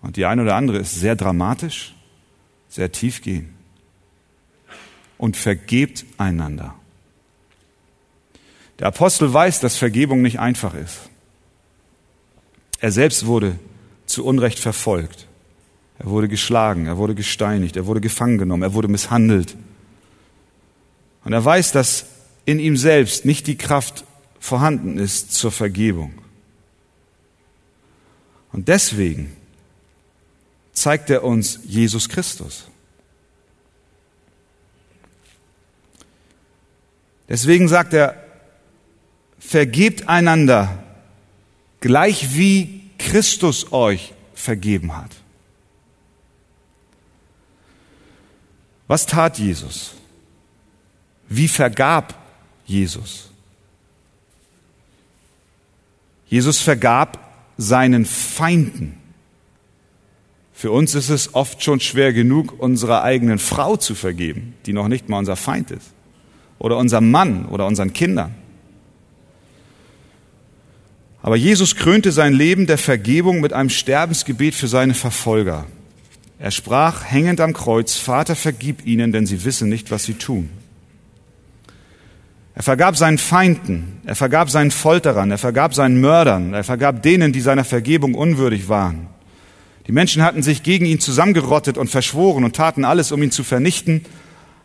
und 0.01 0.15
die 0.15 0.25
eine 0.25 0.43
oder 0.43 0.55
andere 0.55 0.77
ist 0.77 0.95
sehr 0.95 1.15
dramatisch, 1.15 1.93
sehr 2.69 2.91
tiefgehend. 2.91 3.49
Und 5.17 5.35
vergebt 5.35 6.05
einander. 6.17 6.75
Der 8.79 8.88
Apostel 8.88 9.33
weiß, 9.33 9.59
dass 9.59 9.75
Vergebung 9.75 10.21
nicht 10.21 10.39
einfach 10.39 10.73
ist. 10.73 11.09
Er 12.79 12.91
selbst 12.91 13.25
wurde 13.25 13.59
zu 14.05 14.25
Unrecht 14.25 14.59
verfolgt. 14.59 15.27
Er 15.99 16.05
wurde 16.05 16.29
geschlagen, 16.29 16.85
er 16.85 16.97
wurde 16.97 17.13
gesteinigt, 17.13 17.75
er 17.75 17.85
wurde 17.85 17.99
gefangen 17.99 18.38
genommen, 18.38 18.63
er 18.63 18.73
wurde 18.73 18.88
misshandelt. 18.88 19.57
Und 21.25 21.33
er 21.33 21.43
weiß, 21.43 21.73
dass 21.73 22.05
in 22.45 22.59
ihm 22.59 22.77
selbst 22.77 23.25
nicht 23.25 23.47
die 23.47 23.57
Kraft 23.57 24.05
vorhanden 24.39 24.97
ist 24.97 25.33
zur 25.33 25.51
Vergebung. 25.51 26.13
Und 28.53 28.69
deswegen 28.69 29.35
zeigt 30.82 31.10
er 31.10 31.24
uns 31.24 31.60
Jesus 31.63 32.10
Christus. 32.10 32.65
Deswegen 37.28 37.68
sagt 37.68 37.94
er, 37.94 38.24
vergebt 39.39 40.10
einander, 40.10 40.84
gleich 41.80 42.36
wie 42.36 42.89
Christus 42.98 43.72
euch 43.72 44.13
vergeben 44.34 44.96
hat. 44.96 45.15
Was 48.88 49.06
tat 49.06 49.38
Jesus? 49.38 49.94
Wie 51.28 51.48
vergab 51.48 52.15
Jesus? 52.65 53.30
Jesus 56.28 56.60
vergab 56.60 57.20
seinen 57.58 58.06
Feinden. 58.06 58.98
Für 60.60 60.72
uns 60.72 60.93
ist 60.93 61.08
es 61.08 61.36
oft 61.36 61.63
schon 61.63 61.80
schwer 61.80 62.12
genug, 62.12 62.60
unserer 62.60 63.02
eigenen 63.02 63.39
Frau 63.39 63.78
zu 63.78 63.95
vergeben, 63.95 64.56
die 64.65 64.74
noch 64.74 64.89
nicht 64.89 65.08
mal 65.08 65.19
unser 65.19 65.38
Feind 65.38 65.72
ist. 65.72 65.93
Oder 66.58 66.76
unserem 66.76 67.12
Mann 67.12 67.45
oder 67.45 67.65
unseren 67.65 67.93
Kindern. 67.93 68.36
Aber 71.22 71.38
Jesus 71.38 71.78
krönte 71.78 72.12
sein 72.12 72.34
Leben 72.34 72.67
der 72.67 72.78
Vergebung 72.78 73.39
mit 73.39 73.54
einem 73.54 73.69
Sterbensgebet 73.69 74.54
für 74.54 74.67
seine 74.67 74.95
Verfolger. 74.95 75.65
Er 76.39 76.52
sprach 76.52 77.06
hängend 77.06 77.39
am 77.39 77.54
Kreuz, 77.54 77.95
Vater, 77.95 78.36
vergib 78.36 78.86
ihnen, 78.86 79.13
denn 79.13 79.26
sie 79.26 79.45
wissen 79.45 79.69
nicht, 79.69 79.91
was 79.91 80.04
sie 80.04 80.15
tun. 80.15 80.50
Er 82.54 82.63
vergab 82.63 82.98
seinen 82.98 83.17
Feinden, 83.17 84.02
er 84.04 84.15
vergab 84.15 84.50
seinen 84.50 84.72
Folterern, 84.72 85.32
er 85.32 85.38
vergab 85.38 85.74
seinen 85.74 86.02
Mördern, 86.02 86.54
er 86.54 86.65
vergab 86.65 87.02
denen, 87.02 87.32
die 87.32 87.39
seiner 87.39 87.63
Vergebung 87.63 88.13
unwürdig 88.13 88.67
waren. 88.67 89.08
Die 89.89 89.93
Menschen 89.93 90.21
hatten 90.21 90.43
sich 90.43 90.62
gegen 90.62 90.86
ihn 90.86 90.99
zusammengerottet 90.99 91.75
und 91.75 91.89
verschworen 91.89 92.43
und 92.43 92.56
taten 92.56 92.86
alles, 92.86 93.12
um 93.12 93.23
ihn 93.23 93.32
zu 93.32 93.43
vernichten. 93.43 94.06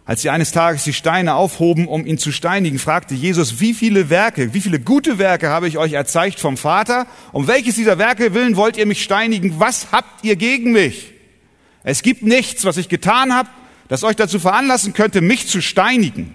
Als 0.04 0.20
sie 0.20 0.28
eines 0.28 0.52
Tages 0.52 0.84
die 0.84 0.92
Steine 0.92 1.34
aufhoben, 1.34 1.88
um 1.88 2.04
ihn 2.04 2.18
zu 2.18 2.30
steinigen, 2.30 2.78
fragte 2.78 3.14
Jesus, 3.14 3.58
wie 3.58 3.72
viele 3.72 4.10
Werke, 4.10 4.52
wie 4.52 4.60
viele 4.60 4.80
gute 4.80 5.16
Werke 5.16 5.48
habe 5.48 5.66
ich 5.66 5.78
euch 5.78 5.94
erzeigt 5.94 6.40
vom 6.40 6.58
Vater? 6.58 7.06
Um 7.32 7.46
welches 7.46 7.76
dieser 7.76 7.96
Werke 7.96 8.34
willen 8.34 8.56
wollt 8.56 8.76
ihr 8.76 8.84
mich 8.84 9.02
steinigen? 9.02 9.58
Was 9.58 9.92
habt 9.92 10.26
ihr 10.26 10.36
gegen 10.36 10.72
mich? 10.72 11.14
Es 11.84 12.02
gibt 12.02 12.22
nichts, 12.22 12.66
was 12.66 12.76
ich 12.76 12.90
getan 12.90 13.32
habe, 13.32 13.48
das 13.88 14.04
euch 14.04 14.16
dazu 14.16 14.38
veranlassen 14.38 14.92
könnte, 14.92 15.22
mich 15.22 15.48
zu 15.48 15.62
steinigen. 15.62 16.34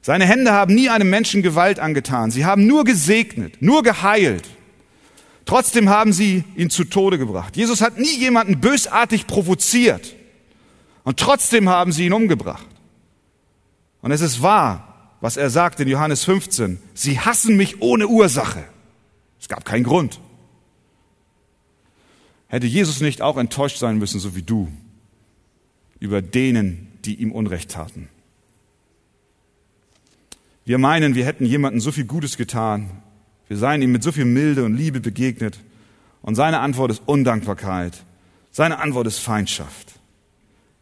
Seine 0.00 0.26
Hände 0.26 0.50
haben 0.50 0.74
nie 0.74 0.88
einem 0.88 1.08
Menschen 1.08 1.42
Gewalt 1.42 1.78
angetan. 1.78 2.32
Sie 2.32 2.44
haben 2.44 2.66
nur 2.66 2.82
gesegnet, 2.82 3.58
nur 3.60 3.84
geheilt. 3.84 4.48
Trotzdem 5.44 5.88
haben 5.88 6.12
sie 6.12 6.44
ihn 6.56 6.70
zu 6.70 6.84
Tode 6.84 7.18
gebracht. 7.18 7.56
Jesus 7.56 7.80
hat 7.80 7.98
nie 7.98 8.16
jemanden 8.18 8.60
bösartig 8.60 9.26
provoziert. 9.26 10.14
Und 11.04 11.18
trotzdem 11.18 11.68
haben 11.68 11.92
sie 11.92 12.06
ihn 12.06 12.12
umgebracht. 12.12 12.66
Und 14.02 14.12
es 14.12 14.20
ist 14.20 14.42
wahr, 14.42 15.16
was 15.20 15.36
er 15.36 15.50
sagt 15.50 15.80
in 15.80 15.88
Johannes 15.88 16.24
15. 16.24 16.78
Sie 16.94 17.18
hassen 17.18 17.56
mich 17.56 17.80
ohne 17.80 18.06
Ursache. 18.06 18.64
Es 19.40 19.48
gab 19.48 19.64
keinen 19.64 19.84
Grund. 19.84 20.20
Hätte 22.48 22.66
Jesus 22.66 23.00
nicht 23.00 23.22
auch 23.22 23.36
enttäuscht 23.36 23.78
sein 23.78 23.98
müssen, 23.98 24.20
so 24.20 24.36
wie 24.36 24.42
du, 24.42 24.70
über 25.98 26.20
denen, 26.22 26.88
die 27.04 27.14
ihm 27.14 27.32
Unrecht 27.32 27.70
taten? 27.70 28.08
Wir 30.64 30.78
meinen, 30.78 31.14
wir 31.14 31.24
hätten 31.24 31.46
jemandem 31.46 31.80
so 31.80 31.90
viel 31.90 32.04
Gutes 32.04 32.36
getan, 32.36 33.02
wir 33.52 33.58
seien 33.58 33.82
ihm 33.82 33.92
mit 33.92 34.02
so 34.02 34.12
viel 34.12 34.24
Milde 34.24 34.64
und 34.64 34.78
Liebe 34.78 35.00
begegnet 35.00 35.58
und 36.22 36.36
seine 36.36 36.60
Antwort 36.60 36.90
ist 36.90 37.02
Undankbarkeit, 37.04 37.92
seine 38.50 38.78
Antwort 38.78 39.06
ist 39.06 39.18
Feindschaft. 39.18 39.92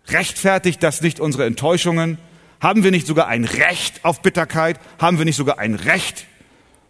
Rechtfertigt 0.06 0.80
das 0.80 1.02
nicht 1.02 1.18
unsere 1.18 1.46
Enttäuschungen? 1.46 2.18
Haben 2.61 2.85
wir 2.85 2.92
nicht 2.92 3.09
sogar 3.09 3.26
ein 3.26 3.44
Recht 3.44 4.04
auf 4.04 4.22
Bitterkeit? 4.22 4.78
Haben 5.00 5.18
wir 5.18 5.24
nicht 5.24 5.35
sogar 5.35 5.59
ein 5.59 5.74
Recht, 5.74 6.28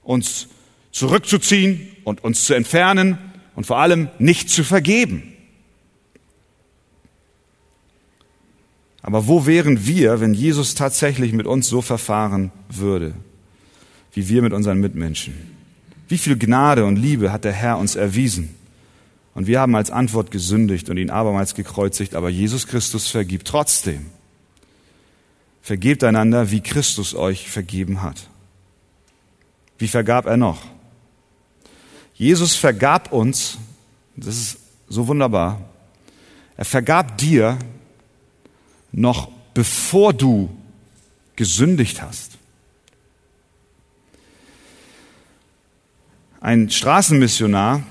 uns 0.02 0.48
zurückzuziehen 0.92 1.88
und 2.04 2.22
uns 2.22 2.44
zu 2.44 2.52
entfernen 2.52 3.16
und 3.56 3.64
vor 3.66 3.78
allem 3.78 4.10
nicht 4.18 4.50
zu 4.50 4.64
vergeben? 4.64 5.32
Aber 9.00 9.28
wo 9.28 9.46
wären 9.46 9.86
wir, 9.86 10.20
wenn 10.20 10.34
Jesus 10.34 10.74
tatsächlich 10.74 11.32
mit 11.32 11.46
uns 11.46 11.68
so 11.68 11.80
verfahren 11.80 12.52
würde, 12.68 13.14
wie 14.12 14.28
wir 14.28 14.42
mit 14.42 14.52
unseren 14.52 14.78
Mitmenschen? 14.78 15.58
Wie 16.10 16.18
viel 16.18 16.36
Gnade 16.36 16.84
und 16.86 16.96
Liebe 16.96 17.30
hat 17.30 17.44
der 17.44 17.52
Herr 17.52 17.78
uns 17.78 17.94
erwiesen? 17.94 18.52
Und 19.32 19.46
wir 19.46 19.60
haben 19.60 19.76
als 19.76 19.92
Antwort 19.92 20.32
gesündigt 20.32 20.90
und 20.90 20.96
ihn 20.96 21.08
abermals 21.08 21.54
gekreuzigt, 21.54 22.16
aber 22.16 22.28
Jesus 22.28 22.66
Christus 22.66 23.06
vergibt 23.06 23.46
trotzdem. 23.46 24.06
Vergebt 25.62 26.02
einander, 26.02 26.50
wie 26.50 26.62
Christus 26.62 27.14
euch 27.14 27.48
vergeben 27.48 28.02
hat. 28.02 28.28
Wie 29.78 29.86
vergab 29.86 30.26
er 30.26 30.36
noch? 30.36 30.62
Jesus 32.14 32.56
vergab 32.56 33.12
uns, 33.12 33.58
das 34.16 34.36
ist 34.36 34.58
so 34.88 35.06
wunderbar, 35.06 35.60
er 36.56 36.64
vergab 36.64 37.18
dir 37.18 37.56
noch 38.90 39.30
bevor 39.54 40.12
du 40.12 40.50
gesündigt 41.36 42.02
hast. 42.02 42.29
Ein 46.42 46.70
Straßenmissionar 46.70 47.82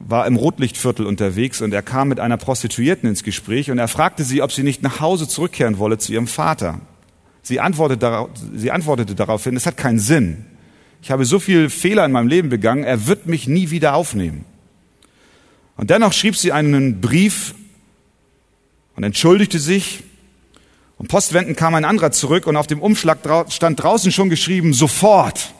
war 0.00 0.26
im 0.26 0.34
Rotlichtviertel 0.34 1.06
unterwegs 1.06 1.62
und 1.62 1.72
er 1.72 1.82
kam 1.82 2.08
mit 2.08 2.18
einer 2.18 2.36
Prostituierten 2.36 3.08
ins 3.08 3.22
Gespräch 3.22 3.70
und 3.70 3.78
er 3.78 3.86
fragte 3.86 4.24
sie, 4.24 4.42
ob 4.42 4.50
sie 4.50 4.64
nicht 4.64 4.82
nach 4.82 4.98
Hause 4.98 5.28
zurückkehren 5.28 5.78
wolle 5.78 5.96
zu 5.96 6.12
ihrem 6.12 6.26
Vater. 6.26 6.80
Sie 7.42 7.60
antwortete, 7.60 8.00
darauf, 8.00 8.30
sie 8.54 8.72
antwortete 8.72 9.14
daraufhin, 9.14 9.56
es 9.56 9.66
hat 9.66 9.76
keinen 9.76 10.00
Sinn. 10.00 10.46
Ich 11.00 11.12
habe 11.12 11.24
so 11.24 11.38
viele 11.38 11.70
Fehler 11.70 12.04
in 12.04 12.10
meinem 12.10 12.26
Leben 12.26 12.48
begangen, 12.48 12.82
er 12.82 13.06
wird 13.06 13.26
mich 13.26 13.46
nie 13.46 13.70
wieder 13.70 13.94
aufnehmen. 13.94 14.44
Und 15.76 15.90
dennoch 15.90 16.12
schrieb 16.12 16.34
sie 16.34 16.50
einen 16.50 17.00
Brief 17.00 17.54
und 18.96 19.04
entschuldigte 19.04 19.60
sich 19.60 20.02
und 20.98 21.06
postwendend 21.06 21.56
kam 21.56 21.76
ein 21.76 21.84
anderer 21.84 22.10
zurück 22.10 22.48
und 22.48 22.56
auf 22.56 22.66
dem 22.66 22.82
Umschlag 22.82 23.18
stand 23.48 23.80
draußen 23.80 24.10
schon 24.10 24.28
geschrieben, 24.28 24.72
sofort. 24.72 25.52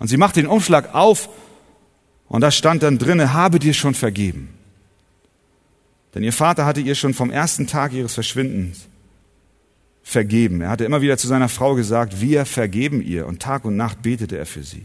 Und 0.00 0.08
sie 0.08 0.16
machte 0.16 0.40
den 0.40 0.50
Umschlag 0.50 0.94
auf 0.94 1.28
und 2.34 2.40
da 2.40 2.50
stand 2.50 2.82
dann 2.82 2.98
drinne, 2.98 3.32
habe 3.32 3.60
dir 3.60 3.74
schon 3.74 3.94
vergeben. 3.94 4.48
Denn 6.12 6.24
ihr 6.24 6.32
Vater 6.32 6.66
hatte 6.66 6.80
ihr 6.80 6.96
schon 6.96 7.14
vom 7.14 7.30
ersten 7.30 7.68
Tag 7.68 7.92
ihres 7.92 8.14
Verschwindens 8.14 8.88
vergeben. 10.02 10.60
Er 10.60 10.70
hatte 10.70 10.84
immer 10.84 11.00
wieder 11.00 11.16
zu 11.16 11.28
seiner 11.28 11.48
Frau 11.48 11.76
gesagt, 11.76 12.20
wir 12.20 12.44
vergeben 12.44 13.00
ihr. 13.00 13.28
Und 13.28 13.40
Tag 13.40 13.64
und 13.64 13.76
Nacht 13.76 14.02
betete 14.02 14.36
er 14.36 14.46
für 14.46 14.64
sie. 14.64 14.82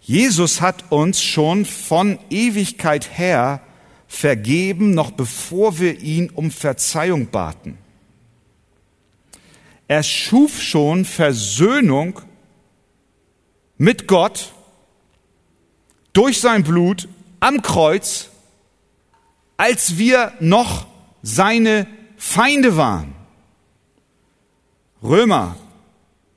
Jesus 0.00 0.60
hat 0.60 0.92
uns 0.92 1.20
schon 1.20 1.64
von 1.64 2.20
Ewigkeit 2.30 3.18
her 3.18 3.60
vergeben, 4.06 4.94
noch 4.94 5.10
bevor 5.10 5.80
wir 5.80 5.98
ihn 5.98 6.30
um 6.30 6.52
Verzeihung 6.52 7.30
baten. 7.32 7.78
Er 9.88 10.04
schuf 10.04 10.62
schon 10.62 11.04
Versöhnung 11.04 12.20
mit 13.76 14.06
Gott 14.06 14.52
durch 16.14 16.40
sein 16.40 16.62
Blut 16.64 17.08
am 17.40 17.60
Kreuz, 17.60 18.30
als 19.58 19.98
wir 19.98 20.32
noch 20.40 20.86
seine 21.22 21.86
Feinde 22.16 22.78
waren. 22.78 23.14
Römer 25.02 25.56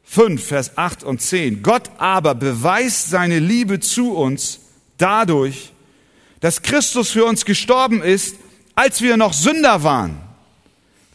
5, 0.03 0.43
Vers 0.43 0.77
8 0.77 1.03
und 1.03 1.21
10. 1.21 1.63
Gott 1.63 1.89
aber 1.97 2.35
beweist 2.35 3.09
seine 3.09 3.39
Liebe 3.39 3.79
zu 3.79 4.13
uns 4.13 4.59
dadurch, 4.97 5.71
dass 6.41 6.61
Christus 6.61 7.11
für 7.11 7.25
uns 7.25 7.45
gestorben 7.45 8.01
ist, 8.01 8.35
als 8.75 9.01
wir 9.01 9.17
noch 9.17 9.33
Sünder 9.33 9.83
waren. 9.83 10.21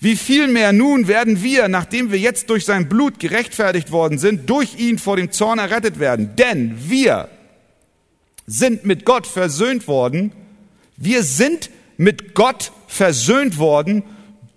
Wie 0.01 0.17
viel 0.17 0.49
mehr 0.49 0.73
nun 0.73 1.07
werden 1.07 1.43
wir, 1.43 1.69
nachdem 1.69 2.11
wir 2.11 2.19
jetzt 2.19 2.51
durch 2.51 2.65
sein 2.65 2.89
Blut 2.89 3.21
gerechtfertigt 3.21 3.93
worden 3.93 4.19
sind, 4.19 4.51
durch 4.51 4.79
ihn 4.79 4.99
vor 4.99 5.17
dem 5.17 5.31
Zorn 5.31 5.59
errettet 5.59 6.01
werden. 6.01 6.35
Denn 6.37 6.77
wir 6.89 7.29
sind 8.47 8.85
mit 8.85 9.05
Gott 9.05 9.27
versöhnt 9.27 9.87
worden. 9.89 10.33
Wir 10.97 11.23
sind 11.23 11.71
mit 11.97 12.35
Gott 12.35 12.73
versöhnt 12.87 13.59
worden 13.59 14.03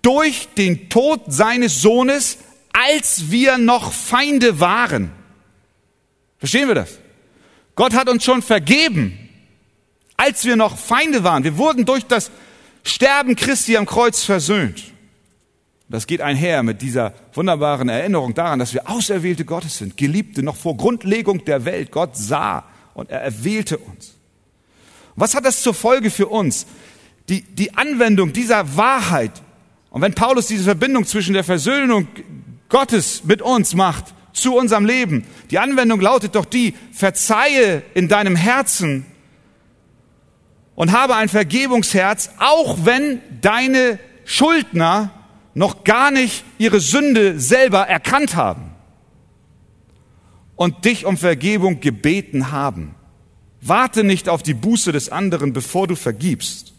durch 0.02 0.50
den 0.58 0.90
Tod 0.90 1.22
seines 1.28 1.82
Sohnes, 1.82 2.38
als 2.74 3.32
wir 3.32 3.58
noch 3.58 3.92
Feinde 3.92 4.60
waren. 4.60 5.12
Verstehen 6.38 6.68
wir 6.68 6.76
das? 6.76 7.00
Gott 7.76 7.94
hat 7.94 8.10
uns 8.10 8.24
schon 8.24 8.42
vergeben, 8.42 9.18
als 10.18 10.46
wir 10.46 10.56
noch 10.56 10.78
Feinde 10.78 11.24
waren. 11.24 11.44
Wir 11.44 11.58
wurden 11.58 11.86
durch 11.86 12.06
das 12.06 12.32
Sterben 12.84 13.36
Christi 13.36 13.78
am 13.78 13.86
Kreuz 13.86 14.24
versöhnt. 14.24 14.84
Das 15.90 16.08
geht 16.08 16.22
einher 16.22 16.64
mit 16.64 16.82
dieser 16.82 17.14
wunderbaren 17.34 17.90
Erinnerung 17.90 18.34
daran, 18.34 18.60
dass 18.60 18.74
wir 18.74 18.90
Auserwählte 18.90 19.46
Gottes 19.46 19.78
sind, 19.78 19.98
Geliebte 19.98 20.44
noch 20.44 20.56
vor 20.56 20.78
Grundlegung 20.78 21.46
der 21.46 21.66
Welt. 21.66 21.92
Gott 21.92 22.18
sah 22.18 22.64
und 22.96 23.12
er 23.12 23.22
erwählte 23.22 23.78
uns. 23.78 24.16
Was 25.16 25.36
hat 25.36 25.46
das 25.46 25.62
zur 25.62 25.76
Folge 25.76 26.10
für 26.10 26.28
uns? 26.28 26.66
Die, 27.30 27.42
die 27.42 27.76
Anwendung 27.76 28.34
dieser 28.34 28.76
Wahrheit. 28.76 29.32
Und 29.90 30.02
wenn 30.02 30.14
Paulus 30.14 30.48
diese 30.48 30.64
Verbindung 30.64 31.06
zwischen 31.06 31.34
der 31.34 31.44
Versöhnung 31.44 32.08
Gottes 32.70 33.24
mit 33.24 33.42
uns 33.42 33.76
macht, 33.76 34.14
zu 34.34 34.56
unserem 34.56 34.86
Leben, 34.86 35.26
die 35.52 35.60
Anwendung 35.60 36.02
lautet 36.02 36.36
doch 36.36 36.46
die, 36.46 36.74
verzeihe 36.92 37.84
in 37.94 38.08
deinem 38.08 38.36
Herzen 38.36 39.06
und 40.76 40.92
habe 40.92 41.16
ein 41.16 41.30
Vergebungsherz, 41.30 42.32
auch 42.40 42.80
wenn 42.84 43.22
deine 43.42 44.00
Schuldner 44.26 45.12
noch 45.54 45.86
gar 45.86 46.12
nicht 46.12 46.44
ihre 46.58 46.82
Sünde 46.82 47.40
selber 47.40 47.88
erkannt 47.88 48.36
haben 48.36 48.72
und 50.56 50.86
dich 50.86 51.06
um 51.06 51.18
Vergebung 51.18 51.80
gebeten 51.80 52.52
haben. 52.52 52.95
Warte 53.68 54.04
nicht 54.04 54.30
auf 54.30 54.44
die 54.44 54.54
Buße 54.54 54.92
des 54.92 55.10
anderen, 55.10 55.52
bevor 55.52 55.88
du 55.88 55.96
vergibst. 55.96 56.74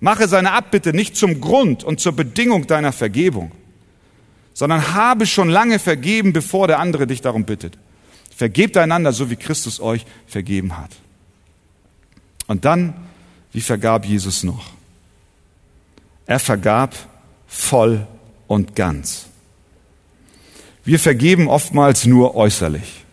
Mache 0.00 0.26
seine 0.26 0.52
Abbitte 0.52 0.92
nicht 0.92 1.16
zum 1.16 1.40
Grund 1.40 1.84
und 1.84 2.00
zur 2.00 2.12
Bedingung 2.12 2.66
deiner 2.66 2.92
Vergebung, 2.92 3.52
sondern 4.52 4.92
habe 4.92 5.24
schon 5.24 5.48
lange 5.48 5.78
vergeben, 5.78 6.32
bevor 6.32 6.66
der 6.66 6.80
andere 6.80 7.06
dich 7.06 7.20
darum 7.20 7.44
bittet. 7.44 7.78
Vergebt 8.34 8.76
einander, 8.76 9.12
so 9.12 9.30
wie 9.30 9.36
Christus 9.36 9.78
euch 9.80 10.04
vergeben 10.26 10.76
hat. 10.76 10.90
Und 12.48 12.64
dann, 12.64 12.94
wie 13.52 13.60
vergab 13.60 14.04
Jesus 14.04 14.42
noch? 14.42 14.70
Er 16.26 16.40
vergab 16.40 16.94
voll 17.46 18.04
und 18.48 18.74
ganz. 18.74 19.26
Wir 20.84 20.98
vergeben 20.98 21.46
oftmals 21.48 22.04
nur 22.04 22.34
äußerlich. 22.34 23.05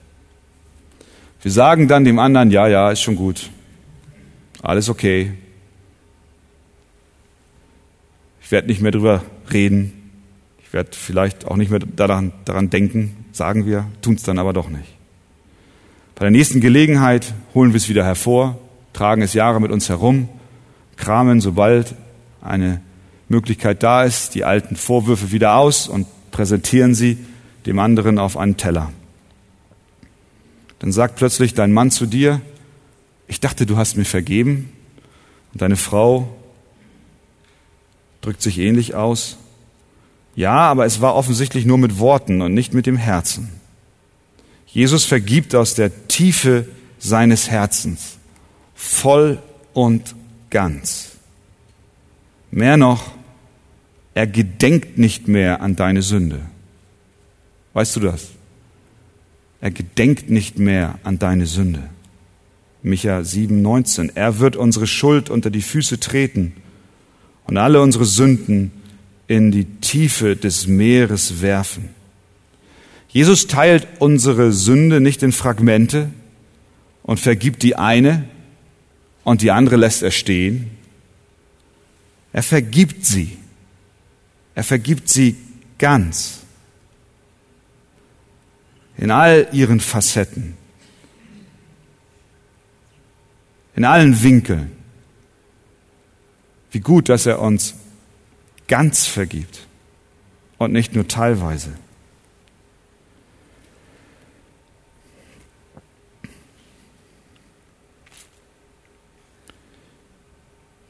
Wir 1.43 1.51
sagen 1.51 1.87
dann 1.87 2.05
dem 2.05 2.17
anderen, 2.17 2.49
ja, 2.49 2.67
ja, 2.67 2.89
ist 2.89 3.01
schon 3.01 3.15
gut, 3.15 3.51
alles 4.61 4.89
okay, 4.89 5.33
Ich 8.43 8.51
werde 8.51 8.67
nicht 8.67 8.81
mehr 8.81 8.91
drüber 8.91 9.23
reden. 9.51 10.11
Ich 10.61 10.73
werde 10.73 10.89
vielleicht 10.91 11.45
auch 11.45 11.55
nicht 11.55 11.71
mehr 11.71 11.79
daran, 11.79 12.33
daran 12.45 12.69
denken, 12.69 13.25
sagen 13.31 13.65
wir, 13.65 13.85
tun 14.01 14.15
es 14.15 14.23
dann 14.23 14.37
aber 14.37 14.53
doch 14.53 14.69
nicht. 14.69 14.97
Bei 16.15 16.25
der 16.25 16.31
nächsten 16.31 16.59
Gelegenheit 16.59 17.33
holen 17.53 17.71
wir 17.71 17.77
es 17.77 17.89
wieder 17.89 18.03
hervor, 18.03 18.59
tragen 18.91 19.21
es 19.21 19.33
Jahre 19.33 19.61
mit 19.61 19.71
uns 19.71 19.89
herum, 19.89 20.29
kramen, 20.97 21.41
sobald 21.41 21.95
eine 22.41 22.81
Möglichkeit 23.29 23.81
da 23.81 24.03
ist, 24.03 24.35
die 24.35 24.43
alten 24.43 24.75
Vorwürfe 24.75 25.31
wieder 25.31 25.55
aus 25.55 25.87
und 25.87 26.05
präsentieren 26.31 26.93
sie 26.93 27.17
dem 27.65 27.79
anderen 27.79 28.19
auf 28.19 28.35
einen 28.37 28.57
Teller. 28.57 28.91
Dann 30.83 30.91
sagt 30.91 31.15
plötzlich 31.15 31.53
dein 31.53 31.71
Mann 31.71 31.91
zu 31.91 32.05
dir, 32.05 32.41
ich 33.29 33.39
dachte, 33.39 33.65
du 33.65 33.77
hast 33.77 33.95
mir 33.95 34.03
vergeben. 34.03 34.69
Und 35.53 35.61
deine 35.61 35.77
Frau 35.77 36.27
drückt 38.19 38.41
sich 38.41 38.59
ähnlich 38.59 38.93
aus. 38.93 39.37
Ja, 40.35 40.55
aber 40.55 40.85
es 40.85 40.99
war 40.99 41.15
offensichtlich 41.15 41.65
nur 41.65 41.77
mit 41.77 41.99
Worten 41.99 42.41
und 42.41 42.53
nicht 42.53 42.73
mit 42.73 42.85
dem 42.85 42.97
Herzen. 42.97 43.47
Jesus 44.67 45.05
vergibt 45.05 45.55
aus 45.55 45.73
der 45.73 46.09
Tiefe 46.09 46.67
seines 46.99 47.49
Herzens, 47.49 48.17
voll 48.75 49.41
und 49.71 50.15
ganz. 50.49 51.11
Mehr 52.51 52.75
noch, 52.75 53.13
er 54.15 54.27
gedenkt 54.27 54.97
nicht 54.97 55.29
mehr 55.29 55.61
an 55.61 55.77
deine 55.77 56.01
Sünde. 56.01 56.41
Weißt 57.71 57.95
du 57.95 58.01
das? 58.01 58.32
Er 59.63 59.71
gedenkt 59.71 60.29
nicht 60.29 60.59
mehr 60.59 60.99
an 61.03 61.19
deine 61.19 61.45
Sünde. 61.45 61.83
Micha 62.81 63.23
7, 63.23 63.61
19. 63.61 64.13
Er 64.13 64.39
wird 64.39 64.57
unsere 64.57 64.87
Schuld 64.87 65.29
unter 65.29 65.49
die 65.49 65.61
Füße 65.61 66.01
treten 66.01 66.51
und 67.45 67.55
alle 67.55 67.81
unsere 67.81 68.03
Sünden 68.03 68.73
in 69.27 69.51
die 69.51 69.63
Tiefe 69.63 70.35
des 70.35 70.67
Meeres 70.67 71.41
werfen. 71.41 71.91
Jesus 73.07 73.47
teilt 73.47 73.87
unsere 73.99 74.51
Sünde 74.51 74.99
nicht 74.99 75.23
in 75.23 75.31
Fragmente 75.31 76.09
und 77.03 77.21
vergibt 77.21 77.63
die 77.63 77.77
eine 77.77 78.25
und 79.23 79.41
die 79.41 79.51
andere 79.51 79.77
lässt 79.77 80.03
er 80.03 80.11
stehen. 80.11 80.71
Er 82.33 82.43
vergibt 82.43 83.05
sie. 83.05 83.37
Er 84.55 84.65
vergibt 84.65 85.07
sie 85.07 85.37
ganz. 85.77 86.42
In 88.97 89.11
all 89.11 89.47
ihren 89.51 89.79
Facetten. 89.79 90.55
In 93.75 93.85
allen 93.85 94.21
Winkeln. 94.21 94.71
Wie 96.71 96.79
gut, 96.79 97.09
dass 97.09 97.25
er 97.25 97.39
uns 97.39 97.75
ganz 98.67 99.05
vergibt 99.05 99.67
und 100.57 100.71
nicht 100.71 100.95
nur 100.95 101.07
teilweise. 101.07 101.73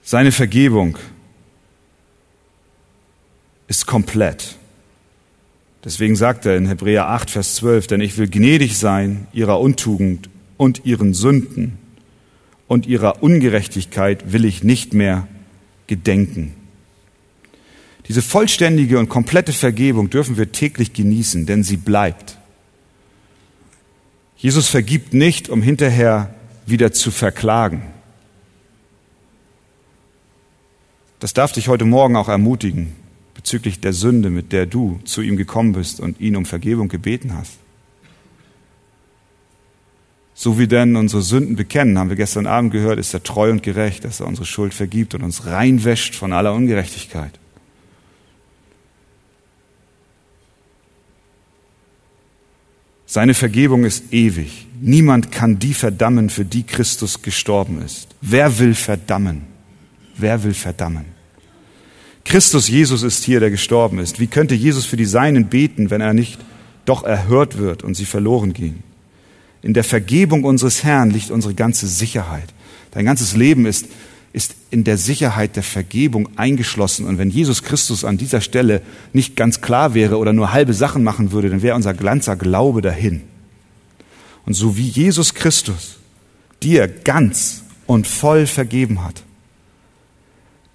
Seine 0.03 0.31
Vergebung 0.31 0.97
ist 3.67 3.87
komplett. 3.87 4.57
Deswegen 5.83 6.15
sagt 6.15 6.45
er 6.45 6.55
in 6.55 6.67
Hebräer 6.67 7.09
8, 7.09 7.29
Vers 7.29 7.55
12, 7.55 7.87
denn 7.87 8.01
ich 8.01 8.17
will 8.17 8.29
gnädig 8.29 8.77
sein 8.77 9.27
ihrer 9.33 9.59
Untugend 9.59 10.29
und 10.55 10.85
ihren 10.85 11.13
Sünden 11.13 11.77
und 12.67 12.85
ihrer 12.85 13.21
Ungerechtigkeit 13.21 14.31
will 14.31 14.45
ich 14.45 14.63
nicht 14.63 14.93
mehr 14.93 15.27
gedenken. 15.87 16.53
Diese 18.07 18.21
vollständige 18.21 18.97
und 18.97 19.09
komplette 19.09 19.51
Vergebung 19.51 20.09
dürfen 20.09 20.37
wir 20.37 20.51
täglich 20.51 20.93
genießen, 20.93 21.45
denn 21.45 21.63
sie 21.63 21.77
bleibt. 21.77 22.37
Jesus 24.37 24.67
vergibt 24.69 25.13
nicht, 25.13 25.49
um 25.49 25.61
hinterher 25.61 26.33
wieder 26.65 26.93
zu 26.93 27.11
verklagen. 27.11 27.81
Das 31.19 31.33
darf 31.33 31.51
dich 31.51 31.67
heute 31.67 31.85
Morgen 31.85 32.15
auch 32.15 32.27
ermutigen 32.29 33.02
bezüglich 33.43 33.81
der 33.81 33.91
Sünde, 33.91 34.29
mit 34.29 34.53
der 34.53 34.65
du 34.65 35.01
zu 35.03 35.21
ihm 35.21 35.35
gekommen 35.35 35.73
bist 35.73 35.99
und 35.99 36.21
ihn 36.21 36.37
um 36.37 36.45
Vergebung 36.45 36.87
gebeten 36.87 37.35
hast. 37.35 37.57
So 40.33 40.57
wie 40.57 40.67
denn 40.67 40.95
unsere 40.95 41.21
Sünden 41.21 41.57
bekennen, 41.57 41.99
haben 41.99 42.09
wir 42.09 42.15
gestern 42.15 42.47
Abend 42.47 42.71
gehört, 42.71 42.99
ist 42.99 43.13
er 43.13 43.21
treu 43.21 43.51
und 43.51 43.61
gerecht, 43.61 44.05
dass 44.05 44.21
er 44.21 44.27
unsere 44.27 44.45
Schuld 44.45 44.73
vergibt 44.73 45.13
und 45.13 45.23
uns 45.23 45.45
reinwäscht 45.45 46.15
von 46.15 46.31
aller 46.31 46.53
Ungerechtigkeit. 46.53 47.37
Seine 53.05 53.33
Vergebung 53.33 53.83
ist 53.83 54.13
ewig. 54.13 54.67
Niemand 54.81 55.33
kann 55.33 55.59
die 55.59 55.73
verdammen, 55.73 56.29
für 56.29 56.45
die 56.45 56.63
Christus 56.63 57.21
gestorben 57.21 57.81
ist. 57.81 58.07
Wer 58.21 58.57
will 58.57 58.73
verdammen? 58.73 59.43
Wer 60.15 60.43
will 60.43 60.53
verdammen? 60.53 61.22
Christus 62.33 62.67
Jesus 62.67 63.03
ist 63.03 63.23
hier, 63.23 63.39
der 63.39 63.51
gestorben 63.51 63.99
ist. 63.99 64.19
Wie 64.19 64.25
könnte 64.25 64.55
Jesus 64.55 64.85
für 64.85 64.97
die 64.97 65.05
Seinen 65.05 65.49
beten, 65.49 65.91
wenn 65.91 66.01
er 66.01 66.15
nicht 66.15 66.39
doch 66.83 67.03
erhört 67.03 67.59
wird 67.59 67.83
und 67.83 67.93
sie 67.93 68.05
verloren 68.05 68.53
gehen? 68.53 68.81
In 69.61 69.75
der 69.75 69.83
Vergebung 69.83 70.43
unseres 70.43 70.83
Herrn 70.83 71.11
liegt 71.11 71.29
unsere 71.29 71.53
ganze 71.53 71.85
Sicherheit. 71.85 72.51
Dein 72.89 73.05
ganzes 73.05 73.35
Leben 73.35 73.67
ist, 73.67 73.85
ist 74.31 74.55
in 74.71 74.83
der 74.83 74.97
Sicherheit 74.97 75.57
der 75.57 75.61
Vergebung 75.61 76.27
eingeschlossen. 76.35 77.05
Und 77.05 77.19
wenn 77.19 77.29
Jesus 77.29 77.61
Christus 77.61 78.03
an 78.03 78.17
dieser 78.17 78.41
Stelle 78.41 78.81
nicht 79.13 79.35
ganz 79.35 79.61
klar 79.61 79.93
wäre 79.93 80.17
oder 80.17 80.33
nur 80.33 80.51
halbe 80.51 80.73
Sachen 80.73 81.03
machen 81.03 81.33
würde, 81.33 81.51
dann 81.51 81.61
wäre 81.61 81.75
unser 81.75 81.93
ganzer 81.93 82.35
Glaube 82.35 82.81
dahin. 82.81 83.21
Und 84.47 84.55
so 84.55 84.75
wie 84.75 84.87
Jesus 84.87 85.35
Christus 85.35 85.99
dir 86.63 86.87
ganz 86.87 87.61
und 87.85 88.07
voll 88.07 88.47
vergeben 88.47 89.03
hat, 89.03 89.21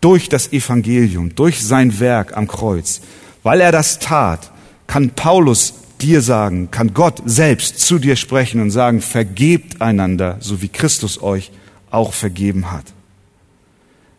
durch 0.01 0.29
das 0.29 0.53
Evangelium, 0.53 1.35
durch 1.35 1.65
sein 1.65 2.01
Werk 2.01 2.37
am 2.37 2.47
Kreuz, 2.47 3.01
weil 3.43 3.61
er 3.61 3.73
das 3.73 3.99
tat, 3.99 4.53
kann 4.87 5.11
Paulus 5.11 5.75
dir 6.01 6.23
sagen, 6.23 6.71
kann 6.71 6.95
Gott 6.95 7.23
selbst 7.25 7.81
zu 7.81 7.99
dir 7.99 8.17
sprechen 8.17 8.61
und 8.61 8.71
sagen, 8.71 9.01
vergebt 9.01 9.83
einander, 9.83 10.37
so 10.41 10.63
wie 10.63 10.69
Christus 10.69 11.21
euch 11.23 11.51
auch 11.91 12.13
vergeben 12.13 12.71
hat. 12.71 12.85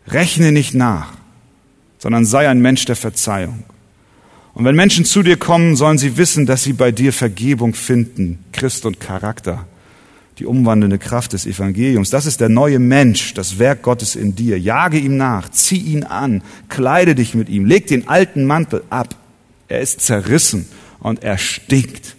Rechne 0.06 0.52
nicht 0.52 0.74
nach, 0.74 1.12
sondern 1.98 2.24
sei 2.24 2.48
ein 2.48 2.60
Mensch 2.60 2.84
der 2.84 2.96
Verzeihung. 2.96 3.64
Und 4.52 4.64
wenn 4.64 4.74
Menschen 4.74 5.04
zu 5.04 5.22
dir 5.22 5.36
kommen, 5.36 5.76
sollen 5.76 5.98
sie 5.98 6.16
wissen, 6.16 6.44
dass 6.44 6.64
sie 6.64 6.72
bei 6.72 6.90
dir 6.90 7.12
Vergebung 7.12 7.74
finden, 7.74 8.44
Christ 8.52 8.84
und 8.84 9.00
Charakter, 9.00 9.66
die 10.40 10.46
umwandelnde 10.46 10.98
Kraft 10.98 11.34
des 11.34 11.44
Evangeliums. 11.44 12.08
Das 12.08 12.24
ist 12.24 12.40
der 12.40 12.48
neue 12.48 12.78
Mensch, 12.78 13.34
das 13.34 13.58
Werk 13.58 13.82
Gottes 13.82 14.16
in 14.16 14.34
dir. 14.34 14.58
Jage 14.58 14.98
ihm 14.98 15.18
nach, 15.18 15.50
zieh 15.50 15.78
ihn 15.78 16.02
an, 16.02 16.42
kleide 16.70 17.14
dich 17.14 17.34
mit 17.34 17.50
ihm, 17.50 17.66
leg 17.66 17.86
den 17.86 18.08
alten 18.08 18.46
Mantel 18.46 18.82
ab. 18.88 19.14
Er 19.68 19.80
ist 19.80 20.00
zerrissen 20.00 20.66
und 20.98 21.22
er 21.22 21.36
stinkt. 21.36 22.16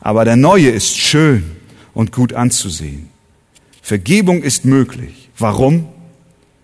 Aber 0.00 0.26
der 0.26 0.36
neue 0.36 0.68
ist 0.68 0.98
schön 0.98 1.52
und 1.94 2.12
gut 2.12 2.34
anzusehen. 2.34 3.08
Vergebung 3.80 4.42
ist 4.42 4.66
möglich. 4.66 5.30
Warum? 5.38 5.88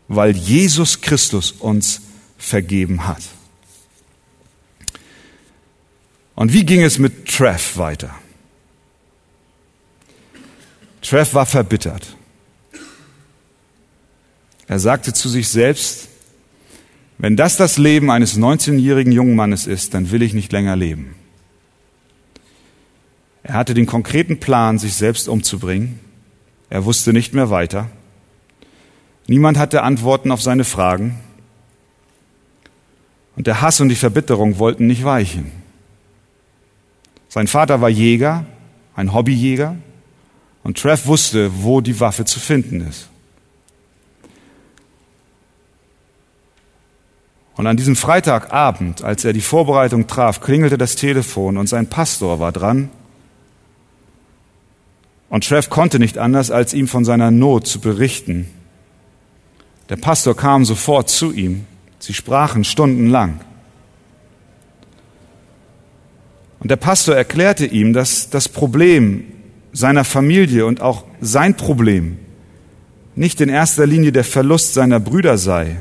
Weil 0.07 0.36
Jesus 0.36 1.01
Christus 1.01 1.53
uns 1.53 2.03
vergeben 2.36 3.07
hat. 3.07 3.22
Und 6.34 6.53
wie 6.53 6.64
ging 6.64 6.82
es 6.82 6.98
mit 6.98 7.26
Treff 7.26 7.78
weiter? 7.78 8.14
Treff 11.11 11.34
war 11.34 11.44
verbittert. 11.44 12.16
Er 14.68 14.78
sagte 14.78 15.12
zu 15.12 15.28
sich 15.28 15.48
selbst, 15.48 16.06
wenn 17.18 17.36
das 17.36 17.56
das 17.56 17.78
Leben 17.78 18.12
eines 18.12 18.38
19-jährigen 18.38 19.11
jungen 19.11 19.34
Mannes 19.34 19.66
ist, 19.66 19.92
dann 19.92 20.12
will 20.12 20.22
ich 20.22 20.34
nicht 20.34 20.52
länger 20.52 20.76
leben. 20.76 21.16
Er 23.42 23.54
hatte 23.54 23.74
den 23.74 23.86
konkreten 23.86 24.38
Plan, 24.38 24.78
sich 24.78 24.94
selbst 24.94 25.28
umzubringen. 25.28 25.98
Er 26.68 26.84
wusste 26.84 27.12
nicht 27.12 27.34
mehr 27.34 27.50
weiter. 27.50 27.90
Niemand 29.26 29.58
hatte 29.58 29.82
Antworten 29.82 30.30
auf 30.30 30.42
seine 30.42 30.62
Fragen. 30.62 31.18
Und 33.34 33.48
der 33.48 33.62
Hass 33.62 33.80
und 33.80 33.88
die 33.88 33.96
Verbitterung 33.96 34.61
wollten 34.61 34.86
nicht 34.86 35.02
weichen. 35.02 35.50
Sein 37.28 37.48
Vater 37.48 37.80
war 37.80 37.88
Jäger, 37.88 38.46
ein 38.94 39.12
Hobbyjäger. 39.12 39.74
Und 40.62 40.78
Trev 40.78 41.06
wusste, 41.06 41.50
wo 41.62 41.80
die 41.80 41.98
Waffe 42.00 42.24
zu 42.24 42.38
finden 42.38 42.86
ist. 42.86 43.08
Und 47.56 47.66
an 47.66 47.76
diesem 47.76 47.96
Freitagabend, 47.96 49.02
als 49.02 49.24
er 49.24 49.32
die 49.32 49.40
Vorbereitung 49.40 50.06
traf, 50.06 50.40
klingelte 50.40 50.78
das 50.78 50.96
Telefon 50.96 51.56
und 51.56 51.68
sein 51.68 51.88
Pastor 51.88 52.40
war 52.40 52.52
dran 52.52 52.90
und 55.28 55.46
Trev 55.46 55.68
konnte 55.68 55.98
nicht 55.98 56.18
anders, 56.18 56.50
als 56.50 56.72
ihm 56.72 56.88
von 56.88 57.04
seiner 57.04 57.30
Not 57.30 57.66
zu 57.66 57.80
berichten. 57.80 58.48
Der 59.90 59.96
Pastor 59.96 60.36
kam 60.36 60.64
sofort 60.64 61.11
zu 61.11 61.32
ihm 61.32 61.66
Sie 62.00 62.14
sprachen 62.14 62.64
stundenlang. 62.64 63.40
Und 66.61 66.70
der 66.70 66.76
Pastor 66.76 67.14
erklärte 67.14 67.66
ihm, 67.66 67.92
dass 67.92 68.30
das 68.30 68.48
Problem 68.48 69.24
seiner 69.72 70.04
Familie 70.04 70.66
und 70.66 70.80
auch 70.80 71.04
sein 71.20 71.56
Problem 71.56 72.18
nicht 73.14 73.40
in 73.40 73.48
erster 73.48 73.86
Linie 73.86 74.12
der 74.12 74.24
Verlust 74.24 74.74
seiner 74.74 75.00
Brüder 75.00 75.36
sei 75.36 75.76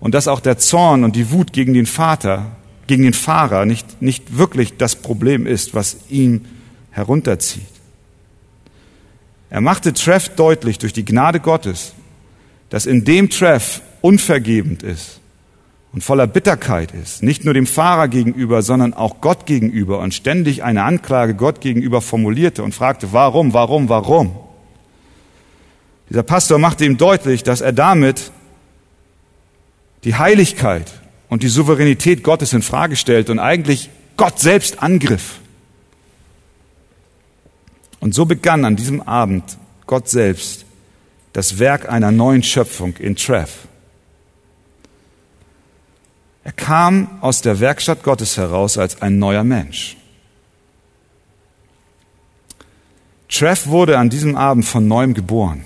und 0.00 0.14
dass 0.14 0.28
auch 0.28 0.40
der 0.40 0.58
Zorn 0.58 1.04
und 1.04 1.16
die 1.16 1.30
Wut 1.30 1.52
gegen 1.52 1.74
den 1.74 1.86
Vater, 1.86 2.56
gegen 2.86 3.02
den 3.02 3.12
Fahrer 3.12 3.64
nicht, 3.64 4.02
nicht 4.02 4.36
wirklich 4.36 4.76
das 4.76 4.96
Problem 4.96 5.46
ist, 5.46 5.74
was 5.74 5.98
ihn 6.08 6.46
herunterzieht. 6.90 7.62
Er 9.50 9.60
machte 9.60 9.92
Treff 9.92 10.30
deutlich 10.30 10.78
durch 10.78 10.92
die 10.92 11.04
Gnade 11.04 11.40
Gottes, 11.40 11.94
dass 12.70 12.86
in 12.86 13.04
dem 13.04 13.30
Treff 13.30 13.82
unvergebend 14.00 14.82
ist 14.82 15.20
und 15.92 16.02
voller 16.04 16.26
Bitterkeit 16.26 16.92
ist, 16.92 17.22
nicht 17.22 17.44
nur 17.44 17.54
dem 17.54 17.66
Fahrer 17.66 18.08
gegenüber, 18.08 18.62
sondern 18.62 18.92
auch 18.94 19.20
Gott 19.20 19.46
gegenüber 19.46 20.00
und 20.00 20.12
ständig 20.12 20.62
eine 20.62 20.84
Anklage 20.84 21.34
Gott 21.34 21.60
gegenüber 21.60 22.00
formulierte 22.02 22.62
und 22.62 22.74
fragte, 22.74 23.12
warum, 23.12 23.54
warum, 23.54 23.88
warum? 23.88 24.36
Dieser 26.10 26.22
Pastor 26.22 26.58
machte 26.58 26.84
ihm 26.84 26.96
deutlich, 26.96 27.42
dass 27.42 27.60
er 27.60 27.72
damit 27.72 28.30
die 30.04 30.14
Heiligkeit 30.14 30.92
und 31.28 31.42
die 31.42 31.48
Souveränität 31.48 32.22
Gottes 32.22 32.52
in 32.52 32.62
Frage 32.62 32.96
stellt 32.96 33.30
und 33.30 33.38
eigentlich 33.38 33.90
Gott 34.16 34.38
selbst 34.38 34.82
angriff. 34.82 35.40
Und 38.00 38.14
so 38.14 38.24
begann 38.24 38.64
an 38.64 38.76
diesem 38.76 39.02
Abend 39.02 39.58
Gott 39.86 40.08
selbst 40.08 40.64
das 41.32 41.58
Werk 41.58 41.88
einer 41.88 42.10
neuen 42.10 42.42
Schöpfung 42.42 42.96
in 42.96 43.16
Treff. 43.16 43.67
Er 46.48 46.52
kam 46.52 47.08
aus 47.20 47.42
der 47.42 47.60
Werkstatt 47.60 48.02
Gottes 48.02 48.38
heraus 48.38 48.78
als 48.78 49.02
ein 49.02 49.18
neuer 49.18 49.44
Mensch. 49.44 49.98
Treff 53.28 53.66
wurde 53.66 53.98
an 53.98 54.08
diesem 54.08 54.34
Abend 54.34 54.64
von 54.64 54.88
neuem 54.88 55.12
geboren. 55.12 55.62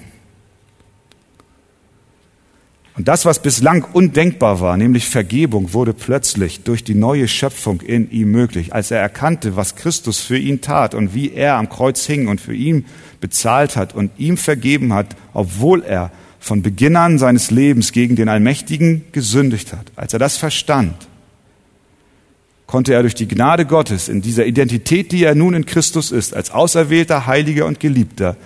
Und 2.96 3.06
das, 3.06 3.24
was 3.24 3.40
bislang 3.40 3.84
undenkbar 3.92 4.60
war, 4.60 4.76
nämlich 4.76 5.08
Vergebung, 5.08 5.72
wurde 5.72 5.94
plötzlich 5.94 6.64
durch 6.64 6.82
die 6.82 6.96
neue 6.96 7.28
Schöpfung 7.28 7.80
in 7.80 8.10
ihm 8.10 8.32
möglich, 8.32 8.74
als 8.74 8.90
er 8.90 8.98
erkannte, 8.98 9.54
was 9.54 9.76
Christus 9.76 10.18
für 10.18 10.36
ihn 10.36 10.62
tat 10.62 10.96
und 10.96 11.14
wie 11.14 11.32
er 11.32 11.58
am 11.58 11.68
Kreuz 11.68 12.04
hing 12.06 12.26
und 12.26 12.40
für 12.40 12.54
ihn 12.54 12.86
bezahlt 13.20 13.76
hat 13.76 13.94
und 13.94 14.10
ihm 14.18 14.36
vergeben 14.36 14.92
hat, 14.92 15.14
obwohl 15.32 15.84
er 15.84 16.10
von 16.42 16.60
Beginn 16.60 16.96
an 16.96 17.18
seines 17.18 17.52
Lebens 17.52 17.92
gegen 17.92 18.16
den 18.16 18.28
Allmächtigen 18.28 19.04
gesündigt 19.12 19.72
hat, 19.72 19.92
als 19.94 20.12
er 20.12 20.18
das 20.18 20.36
verstand, 20.36 21.06
konnte 22.66 22.92
er 22.92 23.02
durch 23.02 23.14
die 23.14 23.28
Gnade 23.28 23.64
Gottes 23.64 24.08
in 24.08 24.22
dieser 24.22 24.44
Identität, 24.44 25.12
die 25.12 25.22
er 25.22 25.36
nun 25.36 25.54
in 25.54 25.66
Christus 25.66 26.10
ist, 26.10 26.34
als 26.34 26.50
auserwählter, 26.50 27.28
heiliger 27.28 27.64
und 27.64 27.78
geliebter, 27.78 28.36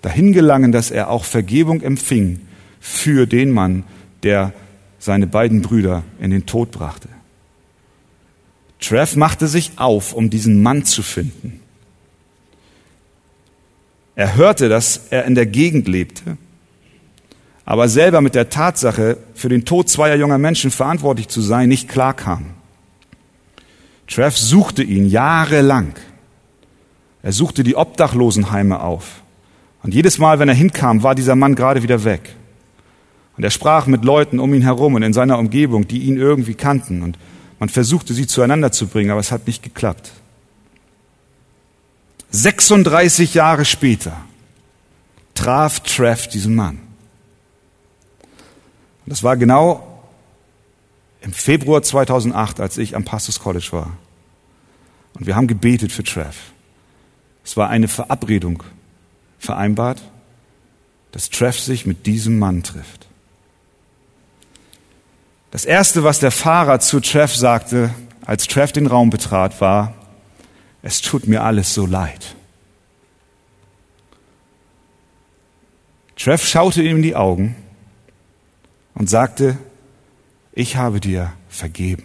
dahin 0.00 0.32
gelangen, 0.32 0.72
dass 0.72 0.90
er 0.90 1.10
auch 1.10 1.26
Vergebung 1.26 1.82
empfing 1.82 2.40
für 2.80 3.26
den 3.26 3.50
Mann, 3.50 3.84
der 4.22 4.54
seine 4.98 5.26
beiden 5.26 5.60
Brüder 5.60 6.04
in 6.20 6.30
den 6.30 6.46
Tod 6.46 6.70
brachte. 6.70 7.10
Trev 8.80 9.14
machte 9.16 9.46
sich 9.46 9.72
auf, 9.76 10.14
um 10.14 10.30
diesen 10.30 10.62
Mann 10.62 10.86
zu 10.86 11.02
finden. 11.02 11.60
Er 14.16 14.36
hörte, 14.36 14.70
dass 14.70 15.08
er 15.10 15.26
in 15.26 15.34
der 15.34 15.46
Gegend 15.46 15.86
lebte 15.86 16.38
aber 17.64 17.88
selber 17.88 18.20
mit 18.20 18.34
der 18.34 18.50
Tatsache, 18.50 19.18
für 19.34 19.48
den 19.48 19.64
Tod 19.64 19.88
zweier 19.88 20.16
junger 20.16 20.38
Menschen 20.38 20.70
verantwortlich 20.70 21.28
zu 21.28 21.40
sein, 21.40 21.68
nicht 21.68 21.88
klarkam. 21.88 22.46
Treff 24.08 24.36
suchte 24.36 24.82
ihn 24.82 25.06
jahrelang. 25.06 25.94
Er 27.22 27.32
suchte 27.32 27.62
die 27.62 27.76
Obdachlosenheime 27.76 28.80
auf. 28.80 29.22
Und 29.82 29.94
jedes 29.94 30.18
Mal, 30.18 30.38
wenn 30.38 30.48
er 30.48 30.54
hinkam, 30.54 31.02
war 31.02 31.14
dieser 31.14 31.36
Mann 31.36 31.54
gerade 31.54 31.82
wieder 31.82 32.04
weg. 32.04 32.34
Und 33.36 33.44
er 33.44 33.50
sprach 33.50 33.86
mit 33.86 34.04
Leuten 34.04 34.38
um 34.38 34.52
ihn 34.52 34.62
herum 34.62 34.94
und 34.94 35.02
in 35.02 35.12
seiner 35.12 35.38
Umgebung, 35.38 35.88
die 35.88 36.02
ihn 36.02 36.16
irgendwie 36.16 36.54
kannten. 36.54 37.02
Und 37.02 37.16
man 37.58 37.68
versuchte 37.68 38.12
sie 38.12 38.26
zueinander 38.26 38.72
zu 38.72 38.88
bringen, 38.88 39.10
aber 39.10 39.20
es 39.20 39.32
hat 39.32 39.46
nicht 39.46 39.62
geklappt. 39.62 40.10
36 42.30 43.34
Jahre 43.34 43.64
später 43.64 44.16
traf 45.34 45.80
Treff 45.80 46.28
diesen 46.28 46.54
Mann. 46.54 46.78
Und 49.04 49.10
das 49.10 49.22
war 49.22 49.36
genau 49.36 49.88
im 51.20 51.32
Februar 51.32 51.82
2008, 51.82 52.60
als 52.60 52.78
ich 52.78 52.96
am 52.96 53.04
Pastors 53.04 53.40
College 53.40 53.68
war. 53.72 53.96
Und 55.14 55.26
wir 55.26 55.36
haben 55.36 55.46
gebetet 55.46 55.92
für 55.92 56.02
Trev. 56.02 56.36
Es 57.44 57.56
war 57.56 57.68
eine 57.68 57.88
Verabredung 57.88 58.62
vereinbart, 59.38 60.02
dass 61.12 61.30
Trev 61.30 61.58
sich 61.58 61.86
mit 61.86 62.06
diesem 62.06 62.38
Mann 62.38 62.62
trifft. 62.62 63.06
Das 65.50 65.64
erste, 65.64 66.02
was 66.02 66.18
der 66.18 66.30
Fahrer 66.30 66.80
zu 66.80 67.00
Trev 67.00 67.34
sagte, 67.34 67.90
als 68.24 68.46
Trev 68.46 68.72
den 68.72 68.86
Raum 68.86 69.10
betrat, 69.10 69.60
war, 69.60 69.94
es 70.82 71.00
tut 71.00 71.26
mir 71.28 71.42
alles 71.42 71.74
so 71.74 71.86
leid. 71.86 72.34
Trev 76.16 76.44
schaute 76.44 76.82
ihm 76.82 76.96
in 76.96 77.02
die 77.02 77.16
Augen 77.16 77.56
und 78.94 79.08
sagte, 79.08 79.58
ich 80.52 80.76
habe 80.76 81.00
dir 81.00 81.32
vergeben. 81.48 82.04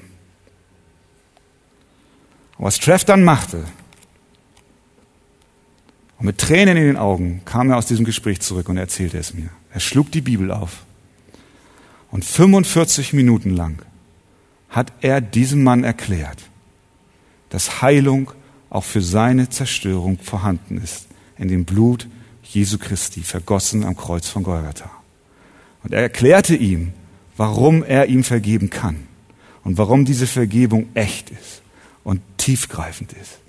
Und 2.58 2.66
was 2.66 2.80
Treff 2.80 3.04
dann 3.04 3.24
machte, 3.24 3.66
und 6.20 6.26
mit 6.26 6.40
Tränen 6.40 6.78
in 6.78 6.86
den 6.86 6.98
Augen 6.98 7.42
kam 7.46 7.70
er 7.70 7.78
aus 7.78 7.86
diesem 7.86 8.06
Gespräch 8.06 8.42
zurück 8.42 8.70
und 8.70 8.78
erzählte 8.78 9.18
es 9.18 9.34
mir. 9.34 9.50
Er 9.72 9.80
schlug 9.80 10.12
die 10.12 10.22
Bibel 10.22 10.52
auf 10.52 10.86
und 12.10 12.26
45 12.26 13.14
Minuten 13.14 13.56
lang 13.56 13.84
hat 14.70 14.92
er 15.02 15.22
diesem 15.22 15.64
Mann 15.64 15.84
erklärt, 15.84 16.44
dass 17.50 17.82
Heilung 17.82 18.32
auch 18.70 18.84
für 18.84 19.02
seine 19.02 19.50
Zerstörung 19.50 20.18
vorhanden 20.20 20.78
ist 20.82 21.08
in 21.38 21.48
dem 21.48 21.66
Blut 21.66 22.08
Jesu 22.44 22.78
Christi, 22.78 23.22
vergossen 23.22 23.84
am 23.84 23.96
Kreuz 23.96 24.28
von 24.28 24.44
Golgatha. 24.44 24.90
Und 25.84 25.94
er 25.94 26.02
erklärte 26.02 26.56
ihm, 26.56 26.94
warum 27.36 27.84
er 27.84 28.08
ihm 28.08 28.24
vergeben 28.24 28.70
kann 28.70 29.08
und 29.64 29.78
warum 29.78 30.06
diese 30.06 30.28
Vergebung 30.28 30.90
echt 30.94 31.30
ist 31.30 31.62
und 32.04 32.22
tiefgreifend 32.38 33.14
ist. 33.14 33.40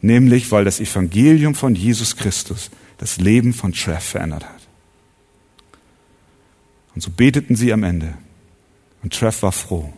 Nämlich, 0.00 0.50
weil 0.52 0.64
das 0.64 0.80
Evangelium 0.80 1.54
von 1.54 1.74
Jesus 1.74 2.16
Christus 2.16 2.70
das 2.98 3.18
Leben 3.18 3.52
von 3.52 3.72
Treff 3.72 4.04
verändert 4.04 4.44
hat. 4.44 4.68
Und 6.94 7.02
so 7.02 7.10
beteten 7.10 7.56
sie 7.56 7.72
am 7.72 7.84
Ende. 7.84 8.14
Und 9.02 9.14
Treff 9.14 9.42
war 9.42 9.52
froh, 9.52 9.92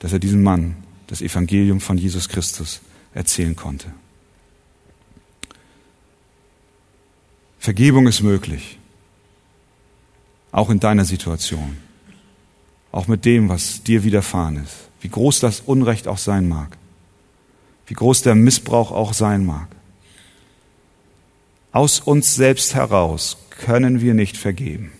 dass 0.00 0.12
er 0.12 0.18
diesem 0.18 0.42
Mann 0.42 0.76
das 1.06 1.22
Evangelium 1.22 1.80
von 1.80 1.96
Jesus 1.96 2.28
Christus 2.28 2.80
erzählen 3.14 3.54
konnte. 3.54 3.92
Vergebung 7.58 8.08
ist 8.08 8.22
möglich. 8.22 8.78
Auch 10.52 10.70
in 10.70 10.78
deiner 10.78 11.04
Situation. 11.04 11.78
Auch 12.92 13.08
mit 13.08 13.24
dem, 13.24 13.48
was 13.48 13.82
dir 13.82 14.04
widerfahren 14.04 14.62
ist. 14.62 14.74
Wie 15.00 15.08
groß 15.08 15.40
das 15.40 15.60
Unrecht 15.60 16.06
auch 16.06 16.18
sein 16.18 16.48
mag. 16.48 16.76
Wie 17.86 17.94
groß 17.94 18.22
der 18.22 18.34
Missbrauch 18.34 18.92
auch 18.92 19.14
sein 19.14 19.44
mag. 19.44 19.68
Aus 21.72 22.00
uns 22.00 22.34
selbst 22.34 22.74
heraus 22.74 23.38
können 23.50 24.00
wir 24.02 24.14
nicht 24.14 24.36
vergeben. 24.36 24.92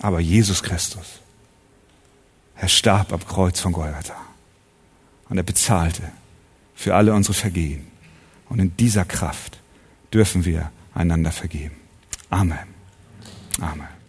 Aber 0.00 0.20
Jesus 0.20 0.62
Christus, 0.62 1.20
er 2.56 2.68
starb 2.68 3.12
am 3.12 3.26
Kreuz 3.26 3.58
von 3.58 3.72
Golgatha. 3.72 4.16
Und 5.30 5.38
er 5.38 5.42
bezahlte 5.42 6.02
für 6.74 6.94
alle 6.94 7.14
unsere 7.14 7.34
Vergehen. 7.34 7.86
Und 8.48 8.58
in 8.58 8.76
dieser 8.76 9.04
Kraft 9.04 9.60
dürfen 10.12 10.44
wir 10.44 10.70
einander 10.92 11.32
vergeben. 11.32 11.76
Amen. 12.28 12.58
Amen. 13.60 13.99